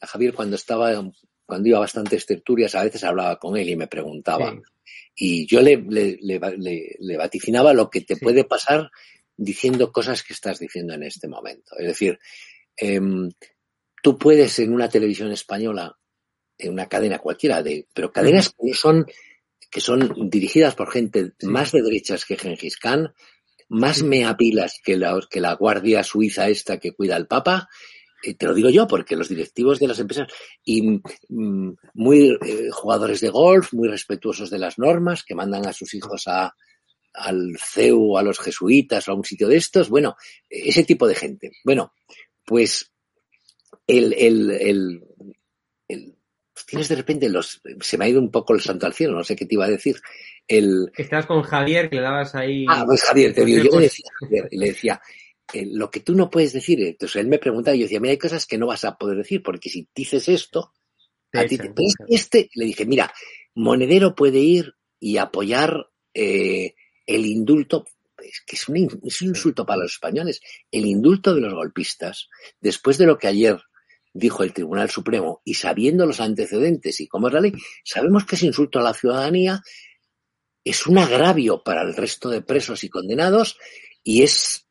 [0.00, 0.90] a Javier cuando estaba
[1.46, 4.54] cuando iba a bastantes tertulias, a veces hablaba con él y me preguntaba.
[5.14, 8.90] Y yo le, le, vaticinaba lo que te puede pasar
[9.36, 11.76] diciendo cosas que estás diciendo en este momento.
[11.78, 12.18] Es decir,
[12.76, 13.30] em,
[14.02, 15.98] tú puedes en una televisión española,
[16.58, 19.06] en una cadena cualquiera, de, pero cadenas que son,
[19.70, 23.12] que son dirigidas por gente más de derechas que Gengis Khan,
[23.68, 27.68] más meapilas que la, que la guardia suiza esta que cuida al Papa,
[28.38, 30.28] te lo digo yo, porque los directivos de las empresas
[30.64, 35.72] y mm, muy eh, jugadores de golf, muy respetuosos de las normas, que mandan a
[35.72, 36.54] sus hijos a,
[37.14, 40.16] al CEU, a los jesuitas o a un sitio de estos, bueno,
[40.48, 41.52] ese tipo de gente.
[41.64, 41.92] Bueno,
[42.44, 42.92] pues
[43.86, 45.04] el, el, el,
[45.88, 46.16] el
[46.66, 49.24] tienes de repente los, se me ha ido un poco el santo al cielo, no
[49.24, 49.96] sé qué te iba a decir.
[50.46, 52.66] El, Estás con Javier, que le dabas ahí.
[52.68, 54.10] Ah, pues Javier, te digo, yo le decía,
[54.50, 55.00] le decía,
[55.52, 58.12] eh, lo que tú no puedes decir, entonces él me preguntaba y yo decía, mira,
[58.12, 60.72] hay cosas que no vas a poder decir, porque si dices esto,
[61.32, 61.72] a ti te...
[62.08, 63.12] este, le dije, mira,
[63.54, 66.74] Monedero puede ir y apoyar eh,
[67.06, 67.84] el indulto,
[68.22, 72.28] es que es un, insulto para los españoles, el indulto de los golpistas,
[72.60, 73.58] después de lo que ayer
[74.14, 77.52] dijo el Tribunal Supremo, y sabiendo los antecedentes y cómo es la ley,
[77.84, 79.62] sabemos que ese insulto a la ciudadanía
[80.64, 83.58] es un agravio para el resto de presos y condenados
[84.04, 84.61] y es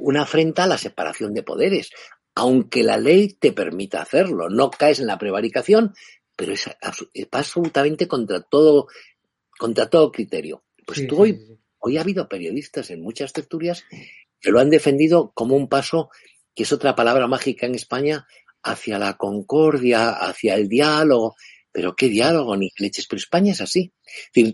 [0.00, 1.90] una afrenta a la separación de poderes,
[2.34, 4.48] aunque la ley te permita hacerlo.
[4.48, 5.94] No caes en la prevaricación,
[6.36, 6.70] pero es,
[7.32, 8.86] absolutamente contra todo,
[9.58, 10.64] contra todo criterio.
[10.86, 13.84] Pues tú hoy, hoy ha habido periodistas en muchas tertulias
[14.40, 16.10] que lo han defendido como un paso,
[16.54, 18.26] que es otra palabra mágica en España,
[18.62, 21.34] hacia la concordia, hacia el diálogo.
[21.72, 23.06] Pero qué diálogo, ni leches.
[23.06, 23.92] Pero España es así.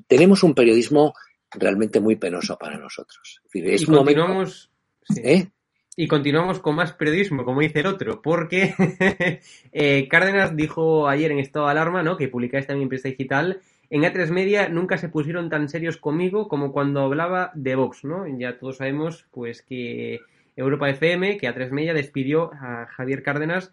[0.06, 1.14] tenemos un periodismo
[1.50, 3.40] realmente muy penoso para nosotros.
[3.52, 4.70] y continuamos,
[5.16, 5.48] ¿Eh?
[5.96, 8.74] Y continuamos con más periodismo, como dice el otro, porque
[9.72, 12.16] eh, Cárdenas dijo ayer en estado de alarma, ¿no?
[12.16, 16.48] que publicáis también en Prensa Digital, en A3 Media nunca se pusieron tan serios conmigo
[16.48, 18.26] como cuando hablaba de Vox, ¿no?
[18.38, 20.20] Ya todos sabemos, pues, que
[20.56, 23.72] Europa FM, que A3 Media despidió a Javier Cárdenas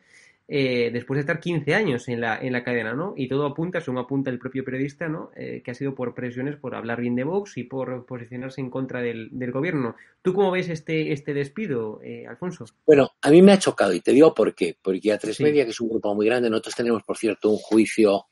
[0.54, 3.14] eh, después de estar 15 años en la, en la cadena, ¿no?
[3.16, 5.32] Y todo apunta, según apunta el propio periodista, ¿no?
[5.34, 8.70] Eh, que ha sido por presiones por hablar bien de Vox y por posicionarse en
[8.70, 9.96] contra del, gobierno.
[10.22, 12.66] ¿Tú cómo ves este, este despido, eh, Alfonso?
[12.86, 14.76] Bueno, a mí me ha chocado y te digo por qué.
[14.82, 17.58] Porque a Tres Media, que es un grupo muy grande, nosotros tenemos, por cierto, un
[17.58, 18.26] juicio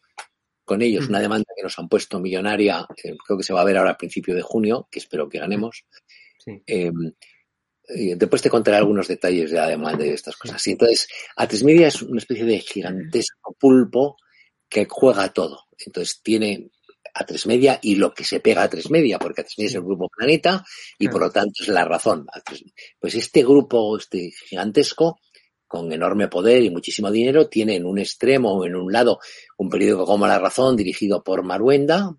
[0.66, 2.86] con ellos, una demanda que nos han puesto millonaria,
[3.26, 5.86] creo que se va a ver ahora a principio de junio, que espero que ganemos.
[6.38, 6.62] Sí.
[7.90, 10.66] Después te contaré algunos detalles de además de estas cosas.
[10.68, 14.18] Y entonces, A3 Media es una especie de gigantesco pulpo
[14.70, 15.66] que juega todo.
[15.86, 16.70] Entonces tiene
[17.14, 19.82] A3 Media y lo que se pega a A3 Media, porque A3 Media es el
[19.82, 20.64] grupo Planeta
[21.00, 22.28] y por lo tanto es la razón.
[23.00, 25.20] Pues este grupo, este gigantesco,
[25.68, 29.20] con enorme poder y muchísimo dinero, tiene en un extremo o en un lado
[29.58, 32.16] un periódico como La Razón dirigido por Maruenda,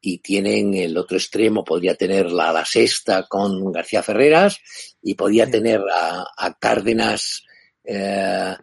[0.00, 4.58] y tienen el otro extremo, podría tener la, la sexta con García Ferreras
[5.02, 7.44] y podría tener a, Cárdenas
[7.84, 8.54] eh,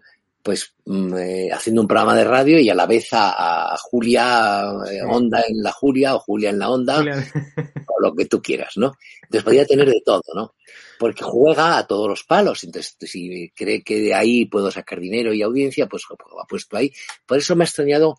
[0.42, 5.02] pues mm, eh, haciendo un programa de radio y a la vez a, Julia eh,
[5.04, 8.94] Onda en la Julia o Julia en la Onda o lo que tú quieras, ¿no?
[9.24, 10.56] Entonces podría tener de todo, ¿no?
[10.98, 15.34] Porque juega a todos los palos, entonces si cree que de ahí puedo sacar dinero
[15.34, 16.92] y audiencia, pues lo ha puesto ahí.
[17.26, 18.18] Por eso me ha extrañado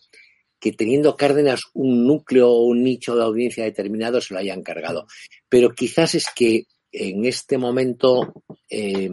[0.61, 5.07] que teniendo Cárdenas un núcleo o un nicho de audiencia determinado se lo hayan cargado.
[5.49, 9.11] Pero quizás es que en este momento eh,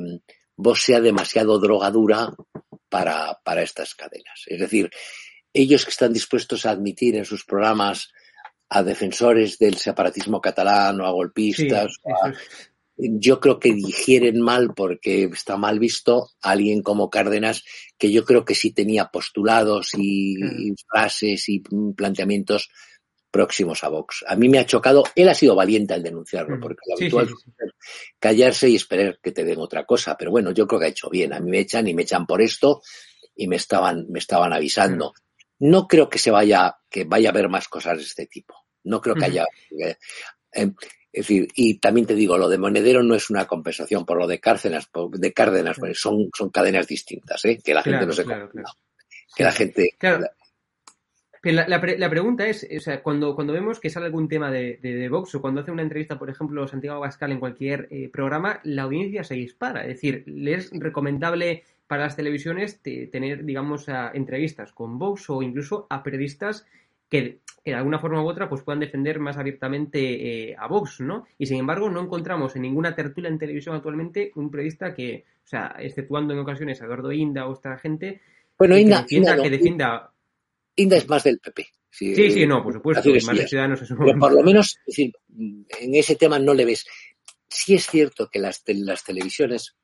[0.56, 2.34] vos sea demasiado drogadura
[2.90, 4.44] para, para estas cadenas.
[4.48, 4.90] Es decir,
[5.54, 8.10] ellos que están dispuestos a admitir en sus programas
[8.70, 11.98] a defensores del separatismo catalán o a golpistas
[12.98, 17.64] yo creo que digieren mal porque está mal visto a alguien como Cárdenas,
[17.98, 20.76] que yo creo que sí tenía postulados y, mm.
[20.88, 21.62] frases y
[21.96, 22.70] planteamientos
[23.30, 24.24] próximos a Vox.
[24.28, 26.60] A mí me ha chocado, él ha sido valiente al denunciarlo, mm.
[26.62, 27.72] porque lo habitual es
[28.18, 31.10] callarse y esperar que te den otra cosa, pero bueno, yo creo que ha hecho
[31.10, 31.34] bien.
[31.34, 32.82] A mí me echan y me echan por esto
[33.36, 35.12] y me estaban, me estaban avisando.
[35.60, 35.70] Mm.
[35.70, 38.56] No creo que se vaya, que vaya a haber más cosas de este tipo.
[38.86, 39.46] No creo que haya.
[40.54, 40.72] Eh,
[41.16, 44.28] es decir, y también te digo, lo de Monedero no es una compensación por lo
[44.28, 47.58] de Cárdenas, de Cárdenas, pues son, son cadenas distintas, ¿eh?
[47.64, 48.50] que la gente no se claro,
[49.34, 49.96] Que la gente.
[49.98, 50.26] Claro.
[51.44, 55.08] La, la, pregunta es, o sea, cuando, cuando vemos que sale algún tema de, de,
[55.08, 58.82] Vox o cuando hace una entrevista, por ejemplo, Santiago Abascal en cualquier eh, programa, la
[58.82, 59.84] audiencia se dispara.
[59.84, 65.86] Es decir, ¿le es recomendable para las televisiones tener, digamos, entrevistas con Vox o incluso
[65.90, 66.66] a periodistas
[67.10, 71.26] que, de alguna forma u otra pues puedan defender más abiertamente eh, a Vox, ¿no?
[71.38, 75.48] Y sin embargo no encontramos en ninguna tertulia en televisión actualmente un periodista que, o
[75.48, 78.22] sea, exceptuando en ocasiones a Eduardo Inda o esta gente,
[78.58, 80.12] bueno, Inda, que defienda,
[80.76, 81.68] Inda es más del PP.
[81.90, 85.14] Sí, sí, no, por supuesto, más de Ciudadanos es Pero por lo menos, es decir,
[85.38, 86.86] en ese tema no le ves.
[87.48, 89.78] Sí es cierto que las, las televisiones,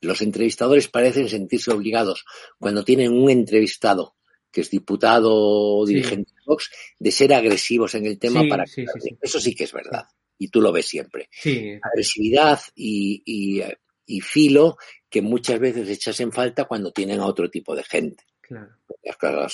[0.00, 2.24] los entrevistadores parecen sentirse obligados
[2.58, 4.14] cuando tienen un entrevistado
[4.50, 8.64] que es diputado o dirigente de Vox, de ser agresivos en el tema para
[9.20, 10.06] eso sí que es verdad
[10.38, 11.28] y tú lo ves siempre.
[11.82, 13.22] Agresividad y,
[14.06, 14.78] y, filo
[15.10, 18.24] que muchas veces echas en falta cuando tienen a otro tipo de gente.
[18.40, 18.70] Claro.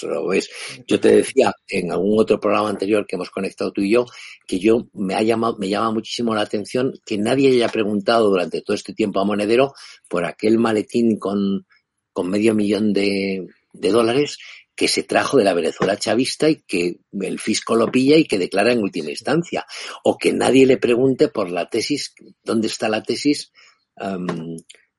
[0.03, 0.49] lo ves.
[0.87, 4.07] Yo te decía en algún otro programa anterior que hemos conectado tú y yo
[4.47, 8.61] que yo me ha llamado, me llama muchísimo la atención que nadie haya preguntado durante
[8.61, 9.75] todo este tiempo a Monedero
[10.09, 11.67] por aquel maletín con,
[12.13, 14.39] con medio millón de, de dólares
[14.77, 18.39] que se trajo de la Venezuela chavista y que el fisco lo pilla y que
[18.39, 19.65] declara en última instancia.
[20.03, 23.53] O que nadie le pregunte por la tesis, ¿dónde está la tesis?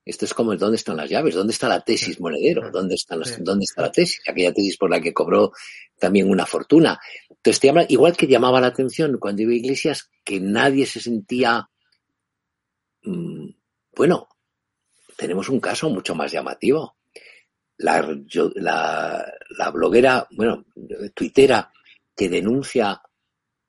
[0.05, 1.35] esto es como ¿dónde están las llaves?
[1.35, 2.71] ¿Dónde está la tesis monedero?
[2.71, 4.21] ¿Dónde, están ¿Dónde está la tesis?
[4.27, 5.51] Aquella tesis por la que cobró
[5.99, 6.97] también una fortuna.
[7.29, 11.01] Entonces, te llama, igual que llamaba la atención cuando iba a Iglesias, que nadie se
[11.01, 11.69] sentía,
[13.03, 13.49] mm,
[13.95, 14.29] bueno,
[15.17, 16.94] tenemos un caso mucho más llamativo
[17.77, 18.17] la,
[18.55, 20.65] la, la bloguera, bueno,
[21.13, 21.71] tuitera
[22.15, 23.01] que denuncia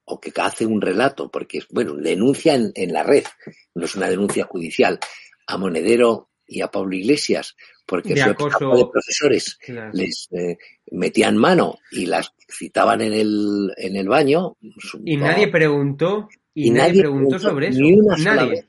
[0.05, 3.25] o que hace un relato, porque, bueno, denuncia en, en, la red,
[3.75, 5.01] no es una denuncia judicial,
[5.49, 9.91] a Monedero y a Pablo Iglesias, porque de, acoso, de profesores claro.
[9.93, 10.59] les eh,
[10.93, 14.57] metían mano y las citaban en el, en el baño.
[15.05, 17.81] Y nadie preguntó, y, y nadie, nadie, preguntó sobre eso.
[17.81, 18.51] Ni una sola nadie.
[18.51, 18.67] vez.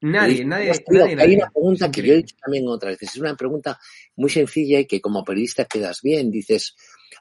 [0.00, 3.16] Nadie, nadie, nadie, Hay una pregunta que yo he dicho también otras veces.
[3.16, 3.78] Es una pregunta
[4.16, 6.30] muy sencilla y que como periodista quedas bien.
[6.30, 6.76] Dices,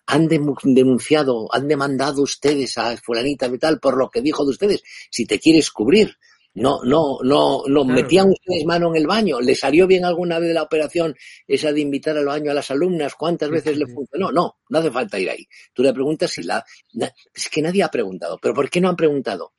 [0.05, 4.51] han de- denunciado, han demandado ustedes a fulanita de tal por lo que dijo de
[4.51, 4.83] ustedes.
[5.09, 6.17] Si te quieres cubrir.
[6.53, 7.85] No, no, no, no, Claro.
[8.01, 9.39] metían ustedes mano en el baño.
[9.39, 11.15] ¿Le salió bien alguna vez la operación
[11.47, 13.13] esa de invitar al baño a las alumnas?
[13.13, 14.31] ¿Cuántas veces le funcionó?
[14.31, 15.47] No, no hace falta ir ahí.
[15.71, 16.65] Tú le preguntas si la,
[17.33, 18.39] es que nadie ha preguntado.
[18.41, 19.53] ¿Pero por qué no han preguntado?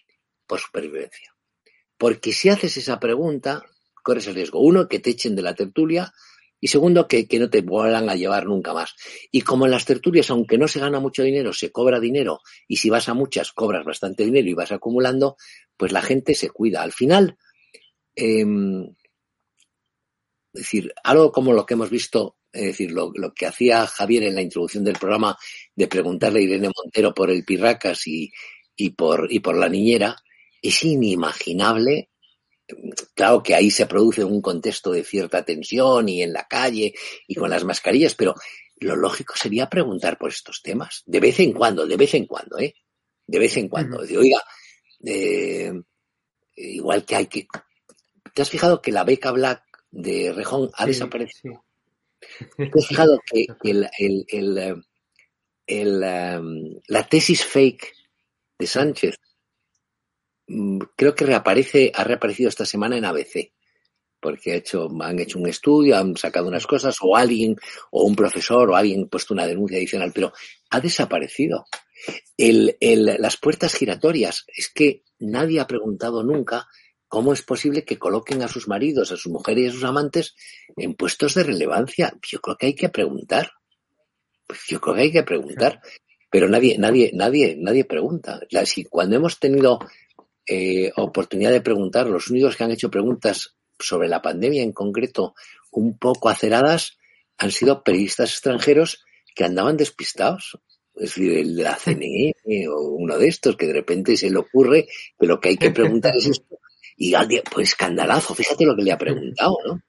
[0.44, 1.32] Por supervivencia.
[1.98, 3.64] Porque si haces esa pregunta,
[4.02, 4.60] corres el riesgo.
[4.60, 6.12] Uno, que te echen de la tertulia.
[6.60, 8.94] Y segundo, que, que no te vuelvan a llevar nunca más.
[9.30, 12.40] Y como en las tertulias, aunque no se gana mucho dinero, se cobra dinero.
[12.66, 15.36] Y si vas a muchas, cobras bastante dinero y vas acumulando,
[15.76, 16.82] pues la gente se cuida.
[16.82, 17.36] Al final,
[18.16, 18.84] em,
[20.52, 24.24] es decir, algo como lo que hemos visto, es decir, lo, lo que hacía Javier
[24.24, 25.36] en la introducción del programa
[25.76, 28.32] de preguntarle a Irene Montero por el Pirracas y,
[28.74, 30.16] y por, y por la niñera,
[30.62, 32.10] es inimaginable.
[33.14, 36.94] Claro que ahí se produce un contexto de cierta tensión y en la calle
[37.26, 38.34] y con las mascarillas, pero
[38.80, 42.58] lo lógico sería preguntar por estos temas, de vez en cuando, de vez en cuando,
[42.58, 42.74] ¿eh?
[43.26, 44.00] De vez en cuando.
[44.02, 44.40] Decir, oiga,
[45.04, 45.72] eh,
[46.56, 47.46] igual que hay que...
[48.34, 51.64] ¿Te has fijado que la beca Black de Rejón ha Sí, desaparecido?
[52.20, 52.46] sí.
[52.56, 54.84] ¿Te has fijado que, el, el- el,
[55.66, 57.94] el, em, la tesis fake
[58.58, 59.16] de Sánchez
[60.96, 63.52] creo que reaparece, ha reaparecido esta semana en ABC?
[64.20, 67.56] Porque ha hecho, han hecho un estudio, han sacado unas cosas, o alguien,
[67.92, 70.32] o un profesor, o alguien ha puesto una denuncia adicional, pero
[70.70, 71.66] ha desaparecido.
[72.36, 76.66] El, el- las puertas giratorias, es que nadie ha preguntado nunca
[77.06, 80.34] cómo es posible que coloquen a sus maridos, a sus mujeres y a sus amantes
[80.76, 82.12] en puestos de relevancia.
[82.28, 83.50] Yo creo que hay que preguntar.
[84.46, 85.80] Pues yo creo que hay que preguntar.
[86.30, 88.40] Pero nadie, nadie, nadie, nadie pregunta.
[88.64, 89.78] Si cuando hemos tenido
[90.48, 95.34] eh, oportunidad de preguntar, los únicos que han hecho preguntas sobre la pandemia en concreto
[95.70, 96.98] un poco aceradas
[97.36, 100.58] han sido periodistas extranjeros que andaban despistados.
[100.94, 102.32] Es decir, el de la CNE
[102.68, 104.88] o uno de estos que de repente se le ocurre
[105.18, 106.58] que lo que hay que preguntar es esto.
[106.96, 109.80] Y alguien, pues escandalazo, fíjate lo que le ha preguntado, ¿no?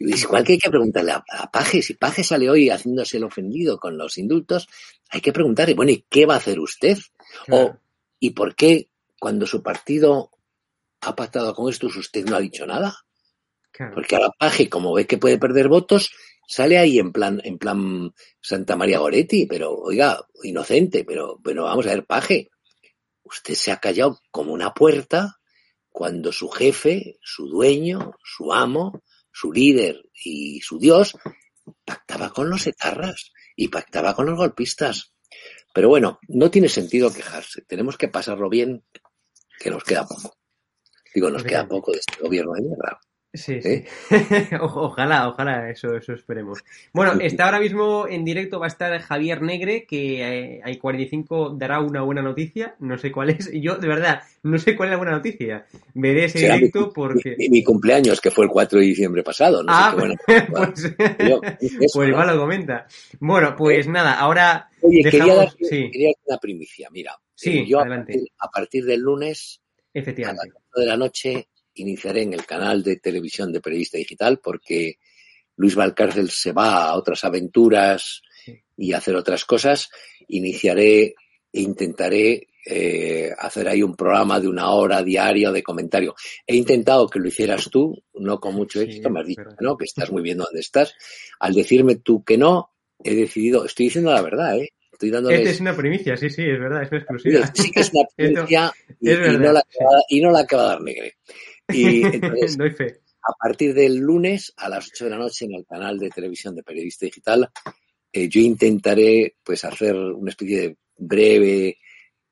[0.00, 3.18] Y es igual que hay que preguntarle a, a Paje, si Paje sale hoy haciéndose
[3.18, 4.66] el ofendido con los indultos,
[5.10, 6.98] hay que preguntarle, bueno, ¿y qué va a hacer usted?
[7.44, 7.78] Claro.
[8.18, 8.88] ¿Y por qué
[9.20, 10.30] cuando su partido
[11.00, 12.96] ha pactado con estos usted no ha dicho nada?
[13.70, 13.94] Claro.
[13.94, 16.10] Porque ahora Paje, como ve que puede perder votos,
[16.48, 21.86] sale ahí en plan, en plan Santa María Goretti, pero oiga, inocente, pero, pero vamos
[21.86, 22.50] a ver, Paje,
[23.22, 25.38] usted se ha callado como una puerta
[25.88, 29.02] cuando su jefe, su dueño, su amo,
[29.32, 31.16] su líder y su Dios
[31.84, 35.12] pactaba con los etarras y pactaba con los golpistas.
[35.74, 37.62] Pero bueno, no tiene sentido quejarse.
[37.62, 38.84] Tenemos que pasarlo bien,
[39.58, 40.34] que nos queda poco.
[41.14, 43.00] Digo, nos queda poco de este gobierno de mierda.
[43.32, 43.68] Sí, sí.
[43.68, 43.86] ¿Eh?
[44.60, 46.64] O- ojalá, ojalá, eso, eso esperemos.
[46.94, 51.50] Bueno, está ahora mismo en directo, va a estar Javier Negre, que eh, hay 45
[51.50, 54.92] dará una buena noticia, no sé cuál es, yo de verdad no sé cuál es
[54.92, 55.66] la buena noticia.
[55.92, 57.34] Veré ese Será mi, directo porque...
[57.36, 59.62] mi- mi cumpleaños, que fue el 4 de diciembre pasado.
[59.62, 60.16] No Ah, sé qué buena-
[60.72, 60.94] pues,
[61.28, 62.08] Yo, eso, pues ¿no?
[62.08, 62.86] igual lo comenta.
[63.20, 66.88] Bueno, pues nada, ahora Oye, quería dar, Sí, quería dar una primicia.
[66.90, 70.54] Mira, Sí, yo a partir, a partir del lunes a las efectivamente.
[70.72, 74.98] 8 de la noche iniciaré en el canal de televisión de Periodista Digital porque
[75.56, 78.54] Luis Valcárcel se va a otras aventuras Sí.
[78.76, 79.90] y a hacer otras cosas.
[80.28, 81.14] Iniciaré
[81.52, 86.14] e intentaré eh, hacer ahí un programa de una hora diario de comentario.
[86.46, 89.56] He intentado que lo hicieras tú, no con mucho Sí, éxito, me has dicho pero-
[89.56, 90.94] que no, que estás muy bien donde estás.
[91.38, 92.72] Al decirme tú que no,
[93.04, 94.70] he decidido, estoy diciendo la verdad, ¿eh?
[94.96, 95.40] Estoy dándoles...
[95.40, 97.50] Esta es una primicia, sí, sí, es verdad, es una exclusiva.
[97.54, 99.84] sí que es una primicia y, es y verdad, no la que sí.
[99.84, 101.16] va, a dar- y no la a dar Negre.
[101.68, 103.00] Y entonces, Doy fe.
[103.22, 106.54] a partir del lunes a las 8 de la noche en el canal de televisión
[106.54, 107.50] de Periodista Digital,
[108.12, 111.76] eh, yo intentaré pues hacer una especie de breve,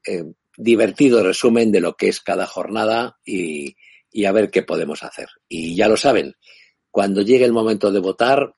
[0.06, 0.24] eh,
[0.56, 3.76] divertido resumen de lo que es cada jornada y,
[4.10, 5.28] y a ver qué podemos hacer.
[5.48, 6.34] Y ya lo saben,
[6.90, 8.54] cuando llegue el momento de votar,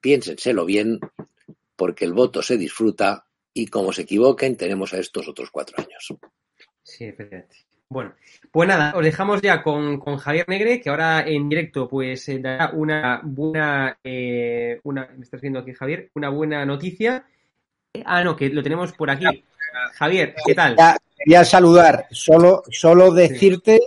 [0.00, 0.98] piénsenselo bien,
[1.76, 6.14] porque el voto se disfruta y como se equivoquen, tenemos a estos otros cuatro años.
[6.82, 7.70] Sí, efectivamente.
[7.92, 8.14] Bueno,
[8.52, 12.70] pues nada, os dejamos ya con, Javier Negre, que ahora en directo pues eh, dará
[12.72, 17.26] una buena, eh, una, me estás viendo aquí Javier, una buena noticia.
[18.04, 19.44] Ah, no, que lo tenemos por aquí.
[19.94, 20.76] Javier, ¿qué tal?
[21.16, 23.80] Quería, saludar, solo, solo decirte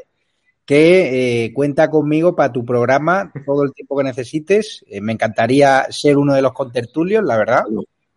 [0.65, 4.83] que eh, cuenta conmigo para tu programa todo el tiempo que necesites.
[4.99, 7.63] me encantaría ser uno de los contertulios, la verdad.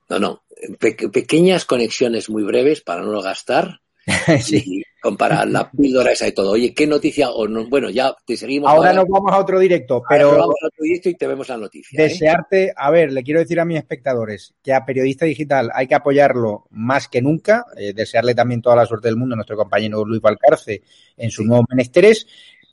[0.08, 0.42] No, no,
[0.78, 3.80] pequeñas conexiones muy breves para no gastar.
[4.40, 6.50] sí comparar la píldora esa y todo.
[6.50, 7.30] Oye, ¿qué noticia?
[7.30, 8.68] O no, bueno, ya te seguimos.
[8.68, 10.32] Ahora, nos vamos a otro directo, pero.
[10.32, 12.00] vamos a otro directo y te vemos la noticia.
[12.00, 12.08] ¿eh?
[12.08, 15.94] Desearte, a ver, le quiero decir a mis espectadores que a Periodista Digital hay que
[15.94, 17.64] apoyarlo más que nunca.
[17.76, 20.82] Eh, desearle también toda la suerte del mundo a nuestro compañero Luis Valcarce
[21.16, 22.26] en sus nuevos menesteres.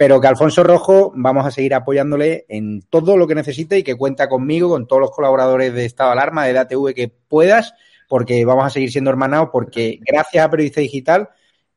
[0.04, 3.96] Pero que Alfonso Rojo vamos a seguir apoyándole en todo lo que necesite y que
[3.96, 7.74] cuenta conmigo, con todos los colaboradores de Estado Alarma, de DATV que puedas,
[8.10, 11.30] porque vamos a seguir siendo hermanados, porque gracias a Periodista Digital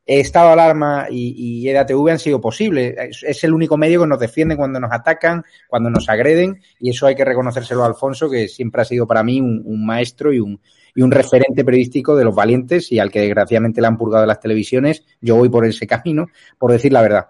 [0.07, 2.95] Estado Alarma y, y EDATV han sido posibles.
[3.22, 7.07] Es, el único medio que nos defiende cuando nos atacan, cuando nos agreden, y eso
[7.07, 10.61] hay que reconocérselo a Alfonso, que siempre ha sido para mí un, maestro y un,
[10.95, 14.39] y un referente periodístico de los valientes y al que desgraciadamente le han purgado las
[14.39, 15.05] televisiones.
[15.20, 17.27] Yo voy por ese camino, por decir la verdad.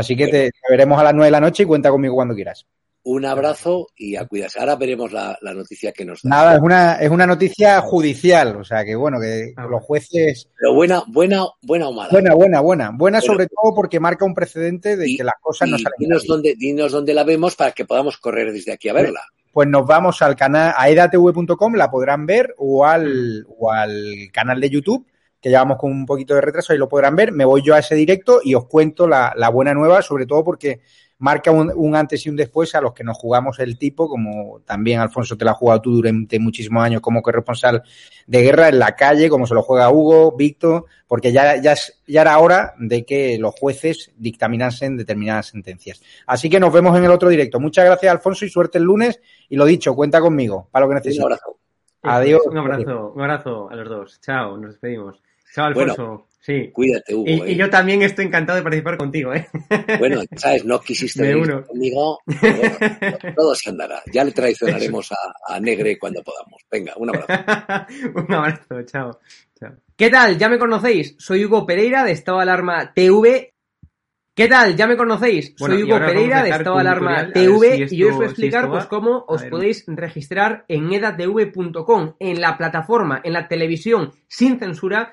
[0.00, 2.34] Así que te, te veremos a las nueve de la noche y cuenta conmigo cuando
[2.34, 2.66] quieras.
[3.02, 4.60] Un abrazo y a cuidarse.
[4.60, 6.28] Ahora veremos la, noticia que nos da.
[6.28, 9.66] Nada, es una, es una noticia judicial, o sea que bueno, que ah.
[9.70, 10.48] los jueces.
[10.58, 12.10] Pero buena, buena, buena o mala.
[12.10, 12.90] Buena, buena, buena.
[12.92, 15.94] Buena sobre todo porque marca un precedente de que las cosas no salen.
[15.98, 19.22] Dinos dónde, dinos dónde la vemos para que podamos correr desde aquí a verla.
[19.50, 24.60] Pues nos vamos al canal, a edatv.com, la podrán ver, o al, o al canal
[24.60, 25.06] de YouTube
[25.40, 27.32] que llevamos con un poquito de retraso, ahí lo podrán ver.
[27.32, 30.44] Me voy yo a ese directo y os cuento la, la buena nueva, sobre todo
[30.44, 30.80] porque
[31.20, 35.00] marca un, antes y un después a los que nos jugamos el tipo, como también
[35.00, 37.82] Alfonso te lo ha jugado tú durante muchísimos años como corresponsal
[38.26, 41.74] de guerra en la calle, como se lo juega Hugo, Víctor, porque ya, ya,
[42.06, 46.02] ya era hora de que los jueces dictaminasen determinadas sentencias.
[46.26, 47.60] Así que nos vemos en el otro directo.
[47.60, 49.20] Muchas gracias, Alfonso, y suerte el lunes.
[49.50, 51.18] Y lo dicho, cuenta conmigo para lo que necesites.
[51.18, 51.56] Un abrazo.
[52.02, 52.40] Adiós.
[52.46, 54.20] Un abrazo, un abrazo a los dos.
[54.22, 55.20] Chao, nos despedimos.
[55.54, 56.26] Chao, Alfonso.
[56.40, 56.70] Sí.
[56.72, 57.26] Cuídate, Hugo.
[57.26, 57.56] Y, ¿eh?
[57.56, 59.46] yo también estoy encantado de participar contigo, ¿eh?
[59.98, 62.18] Bueno, sabes, no quisiste venir conmigo.
[63.36, 64.02] todo se andará.
[64.10, 65.10] Ya le traicionaremos
[65.46, 66.62] a, Negre cuando podamos.
[66.70, 67.26] Venga, un abrazo.
[68.14, 69.20] un abrazo, chao.
[69.58, 69.72] chao.
[69.94, 70.38] ¿Qué tal?
[70.38, 71.14] ¿Ya me conocéis?
[71.18, 73.52] Soy Hugo Pereira de Estado Alarma TV.
[74.34, 74.74] ¿Qué tal?
[74.74, 75.52] ¿Ya me conocéis?
[75.58, 79.26] Soy Hugo Pereira de Estado Alarma TV y yo os voy a explicar pues cómo
[79.28, 85.12] os podéis registrar en edatv.com, en la plataforma, en la televisión sin censura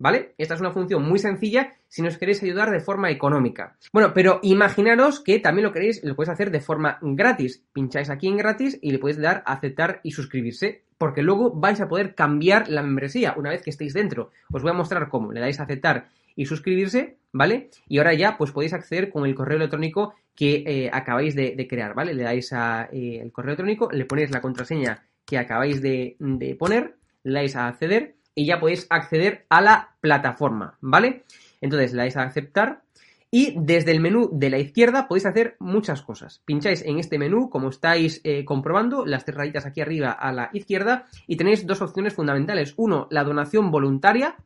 [0.00, 0.34] ¿Vale?
[0.38, 3.76] Esta es una función muy sencilla si nos queréis ayudar de forma económica.
[3.92, 7.62] Bueno, pero imaginaros que también lo queréis, lo podéis hacer de forma gratis.
[7.72, 11.80] Pincháis aquí en gratis y le podéis dar a aceptar y suscribirse, porque luego vais
[11.80, 14.30] a poder cambiar la membresía una vez que estéis dentro.
[14.50, 15.32] Os voy a mostrar cómo.
[15.32, 17.68] Le dais a aceptar y suscribirse, ¿vale?
[17.86, 21.94] Y ahora ya pues podéis acceder con el correo electrónico que eh, acabáis de, crear,
[21.94, 22.14] ¿vale?
[22.14, 26.96] Le dais eh, el correo electrónico, le ponéis la contraseña que acabáis de, de poner,
[27.24, 31.24] le dais a acceder y ya podéis acceder a la plataforma, ¿vale?
[31.60, 32.82] Entonces le dais a aceptar
[33.30, 36.42] y desde el menú de la izquierda podéis hacer muchas cosas.
[36.44, 40.50] Pincháis en este menú, como estáis eh, comprobando, las tres rayitas aquí arriba a la
[40.52, 42.74] izquierda y tenéis dos opciones fundamentales.
[42.76, 44.36] Uno, la donación voluntaria.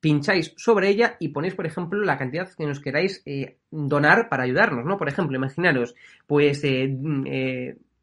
[0.00, 4.44] Pincháis sobre ella y ponéis, por ejemplo, la cantidad que nos queráis eh, donar para
[4.44, 4.96] ayudarnos, ¿no?
[4.96, 5.94] Por ejemplo, imaginaros,
[6.26, 7.26] pues eh, mm,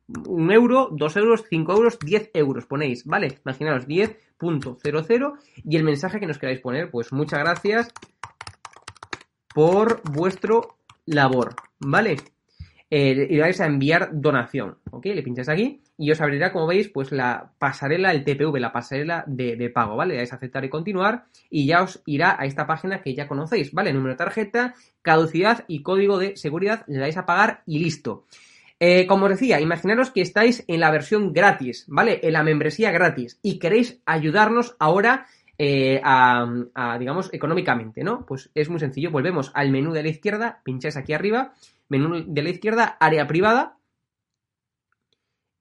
[0.08, 3.40] un euro, dos euros, cinco euros, diez euros ponéis, ¿vale?
[3.46, 7.90] Imaginaros 10.00 y el mensaje que nos queráis poner, pues muchas gracias
[9.54, 12.18] por vuestro labor, ¿vale?
[12.90, 15.08] Eh, y vais a enviar donación, ¿ok?
[15.08, 19.26] Le pincháis aquí y os abrirá, como veis, pues la pasarela, el TPV, la pasarela
[19.28, 20.14] de, pago, ¿vale?
[20.14, 23.28] Le dais a aceptar y continuar y ya os irá a esta página que ya
[23.28, 23.92] conocéis, ¿vale?
[23.92, 28.26] Número de tarjeta, caducidad y código de seguridad, le dais a pagar y listo.
[28.80, 32.20] Eh, como os decía, imaginaros que estáis en la versión gratis, ¿vale?
[32.24, 35.26] En la membresía gratis y queréis ayudarnos ahora
[35.58, 36.46] eh, a,
[37.00, 38.26] digamos, económicamente, ¿no?
[38.26, 41.54] Pues es muy sencillo, volvemos al menú de la izquierda, pincháis aquí arriba,
[41.90, 43.78] menú de la izquierda, área privada,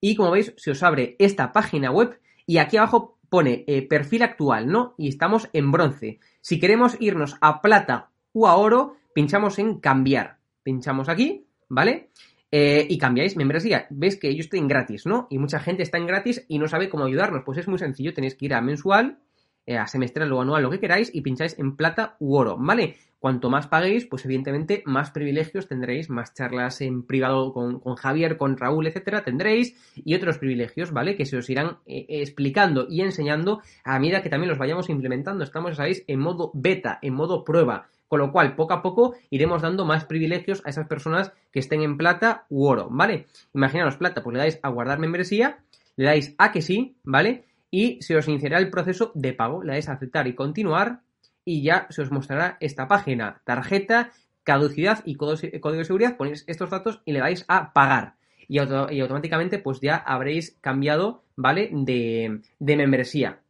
[0.01, 4.23] y como veis, se os abre esta página web y aquí abajo pone eh, perfil
[4.23, 4.95] actual, ¿no?
[4.99, 6.21] Y estamos en bronce.
[6.41, 10.39] Si queremos irnos a plata o a oro, pinchamos en cambiar.
[10.63, 12.11] Pinchamos aquí, ¿vale?
[12.59, 13.87] Eh, y cambiáis membresía.
[13.91, 15.27] Ves que estoy en gratis, ¿no?
[15.29, 17.43] Y mucha gente está en gratis y no sabe cómo ayudarnos.
[17.45, 19.19] Pues es muy sencillo, tenéis que ir a mensual,
[19.67, 22.97] eh, a semestral o anual, lo que queráis, y pincháis en plata u oro, ¿vale?
[23.19, 28.57] Cuanto más paguéis, pues evidentemente más privilegios tendréis, más charlas en privado con, Javier, con
[28.57, 31.15] Raúl, etcétera, tendréis, y otros privilegios, ¿vale?
[31.15, 35.45] Que se os irán eh, explicando y enseñando a medida que también los vayamos implementando.
[35.45, 37.91] Estamos, sabéis, en modo beta, en modo prueba.
[38.09, 41.83] Con lo cual, poco a poco iremos dando más privilegios a esas personas que estén
[41.83, 43.27] en plata u oro, ¿vale?
[43.55, 45.59] Imaginaros plata, pues le dais a guardar membresía,
[45.97, 47.45] le dais a que sí, ¿vale?
[47.71, 51.01] Y se os iniciará el proceso de pago, le dais a aceptar y continuar
[51.45, 54.13] y ya se os mostrará esta página, tarjeta,
[54.45, 58.15] caducidad y código de seguridad, ponéis estos datos y le dais a pagar.
[58.49, 61.71] Y, automáticamente pues ya habréis cambiado, ¿vale?
[61.73, 63.41] De, de membresía.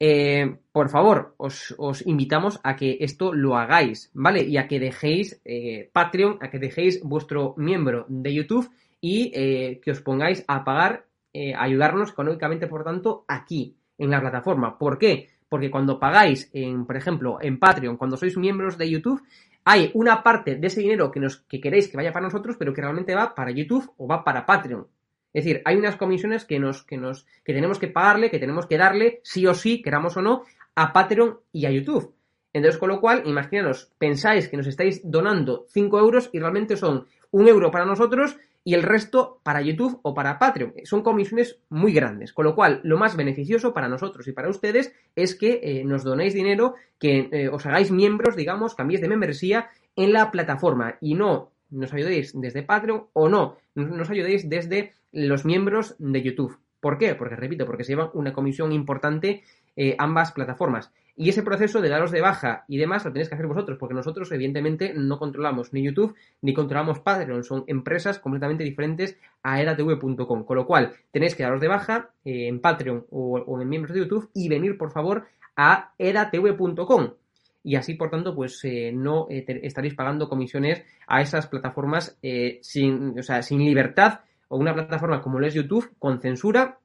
[0.00, 1.74] Eh, por favor, os,
[2.06, 4.42] invitamos a que esto lo hagáis, ¿vale?
[4.42, 8.70] Y a que dejéis eh, Patreon, a que dejéis vuestro miembro de YouTube
[9.00, 11.06] y eh, que os pongáis a pagar,
[11.58, 14.78] ayudarnos económicamente, por tanto, aquí, en la plataforma.
[14.78, 15.30] ¿Por qué?
[15.48, 19.20] Porque cuando pagáis, en, por ejemplo, en Patreon, cuando sois miembros de YouTube,
[19.64, 22.72] hay una parte de ese dinero que, nos, que queréis que vaya para nosotros, pero
[22.72, 24.86] que realmente va para YouTube o va para Patreon.
[25.34, 28.66] Es decir, hay unas comisiones que nos, que nos, que tenemos que pagarle, que tenemos
[28.66, 30.44] que darle, sí o sí, queramos o no,
[30.76, 32.14] a Patreon y a YouTube.
[32.52, 37.06] Entonces, con lo cual, imaginaros, pensáis que nos estáis donando 5 euros y realmente son
[37.32, 40.72] un euro para nosotros y el resto para YouTube o para Patreon.
[40.84, 44.94] Son comisiones muy grandes, con lo cual lo más beneficioso para nosotros y para ustedes
[45.16, 49.68] es que eh, nos donéis dinero, que eh, os hagáis miembros, digamos, cambiéis de membresía
[49.96, 55.44] en la plataforma y no nos ayudéis desde Patreon o no, nos ayudéis desde los
[55.44, 56.58] miembros de YouTube.
[56.80, 57.14] ¿Por qué?
[57.14, 59.42] Porque, repito, porque se llevan una comisión importante
[59.76, 60.92] eh, ambas plataformas.
[61.16, 63.94] Y ese proceso de daros de baja y demás lo tenéis que hacer vosotros, porque
[63.94, 67.44] nosotros, evidentemente, no controlamos ni YouTube ni controlamos Patreon.
[67.44, 70.44] Son empresas completamente diferentes a edatv.com.
[70.44, 74.00] Con lo cual, tenéis que daros de baja eh, en Patreon o, en miembros de
[74.00, 75.24] YouTube y venir, por favor,
[75.56, 77.14] a edatv.com
[77.66, 82.18] y así, por tanto, pues eh, no estaréis pagando comisiones a esas plataformas
[82.60, 84.20] sin, o sea, sin libertad
[84.54, 86.78] o una plataforma como es YouTube con censura.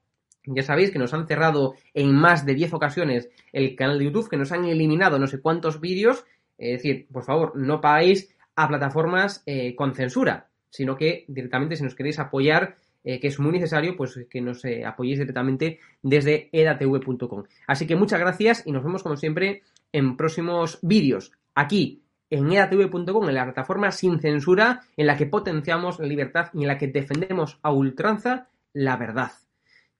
[0.44, 4.28] Ya sabéis que nos han cerrado en más de 10 ocasiones el canal de YouTube,
[4.28, 6.24] que nos han eliminado no sé cuántos vídeos.
[6.58, 11.84] Es decir, por favor, no pagáis a plataformas eh, con censura, sino que directamente si
[11.84, 16.48] nos queréis apoyar, eh, que es muy necesario, pues que nos eh, apoyéis directamente desde
[16.50, 17.44] edatv.com.
[17.68, 19.62] Así que muchas gracias y nos vemos como siempre
[19.92, 25.98] en próximos vídeos aquí en edatv.com, en la plataforma sin censura, en la que potenciamos
[25.98, 29.32] la libertad y en la que defendemos a ultranza la verdad.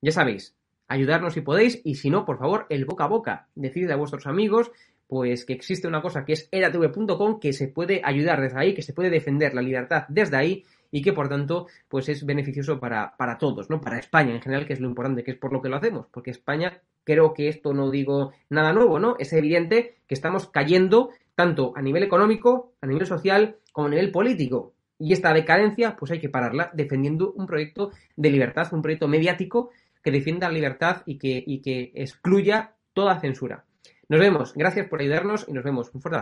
[0.01, 0.55] Ya sabéis,
[0.89, 3.49] ayudarnos si podéis y si no, por favor, el boca a boca.
[3.55, 4.71] Decidle a vuestros amigos
[5.11, 8.83] pues que existe una cosa que es edatv.com que se puede ayudar desde ahí, que
[8.83, 13.17] se puede defender la libertad desde ahí y que por tanto pues es beneficioso para,
[13.17, 13.81] para todos, ¿no?
[13.81, 16.07] Para España en general, que es lo importante, que es por lo que lo hacemos,
[16.13, 19.17] porque España, creo que esto no digo nada nuevo, ¿no?
[19.19, 21.11] Es evidente que estamos cayendo
[21.41, 24.75] tanto a nivel económico, a nivel social, como a nivel político.
[24.99, 29.71] Y esta decadencia, pues hay que pararla defendiendo un proyecto de libertad, un proyecto mediático
[30.03, 33.65] que defienda la libertad y que, y que excluya toda censura.
[34.11, 35.91] Nos vemos, gracias por ayudarnos y nos vemos.
[35.95, 36.21] Un fuerte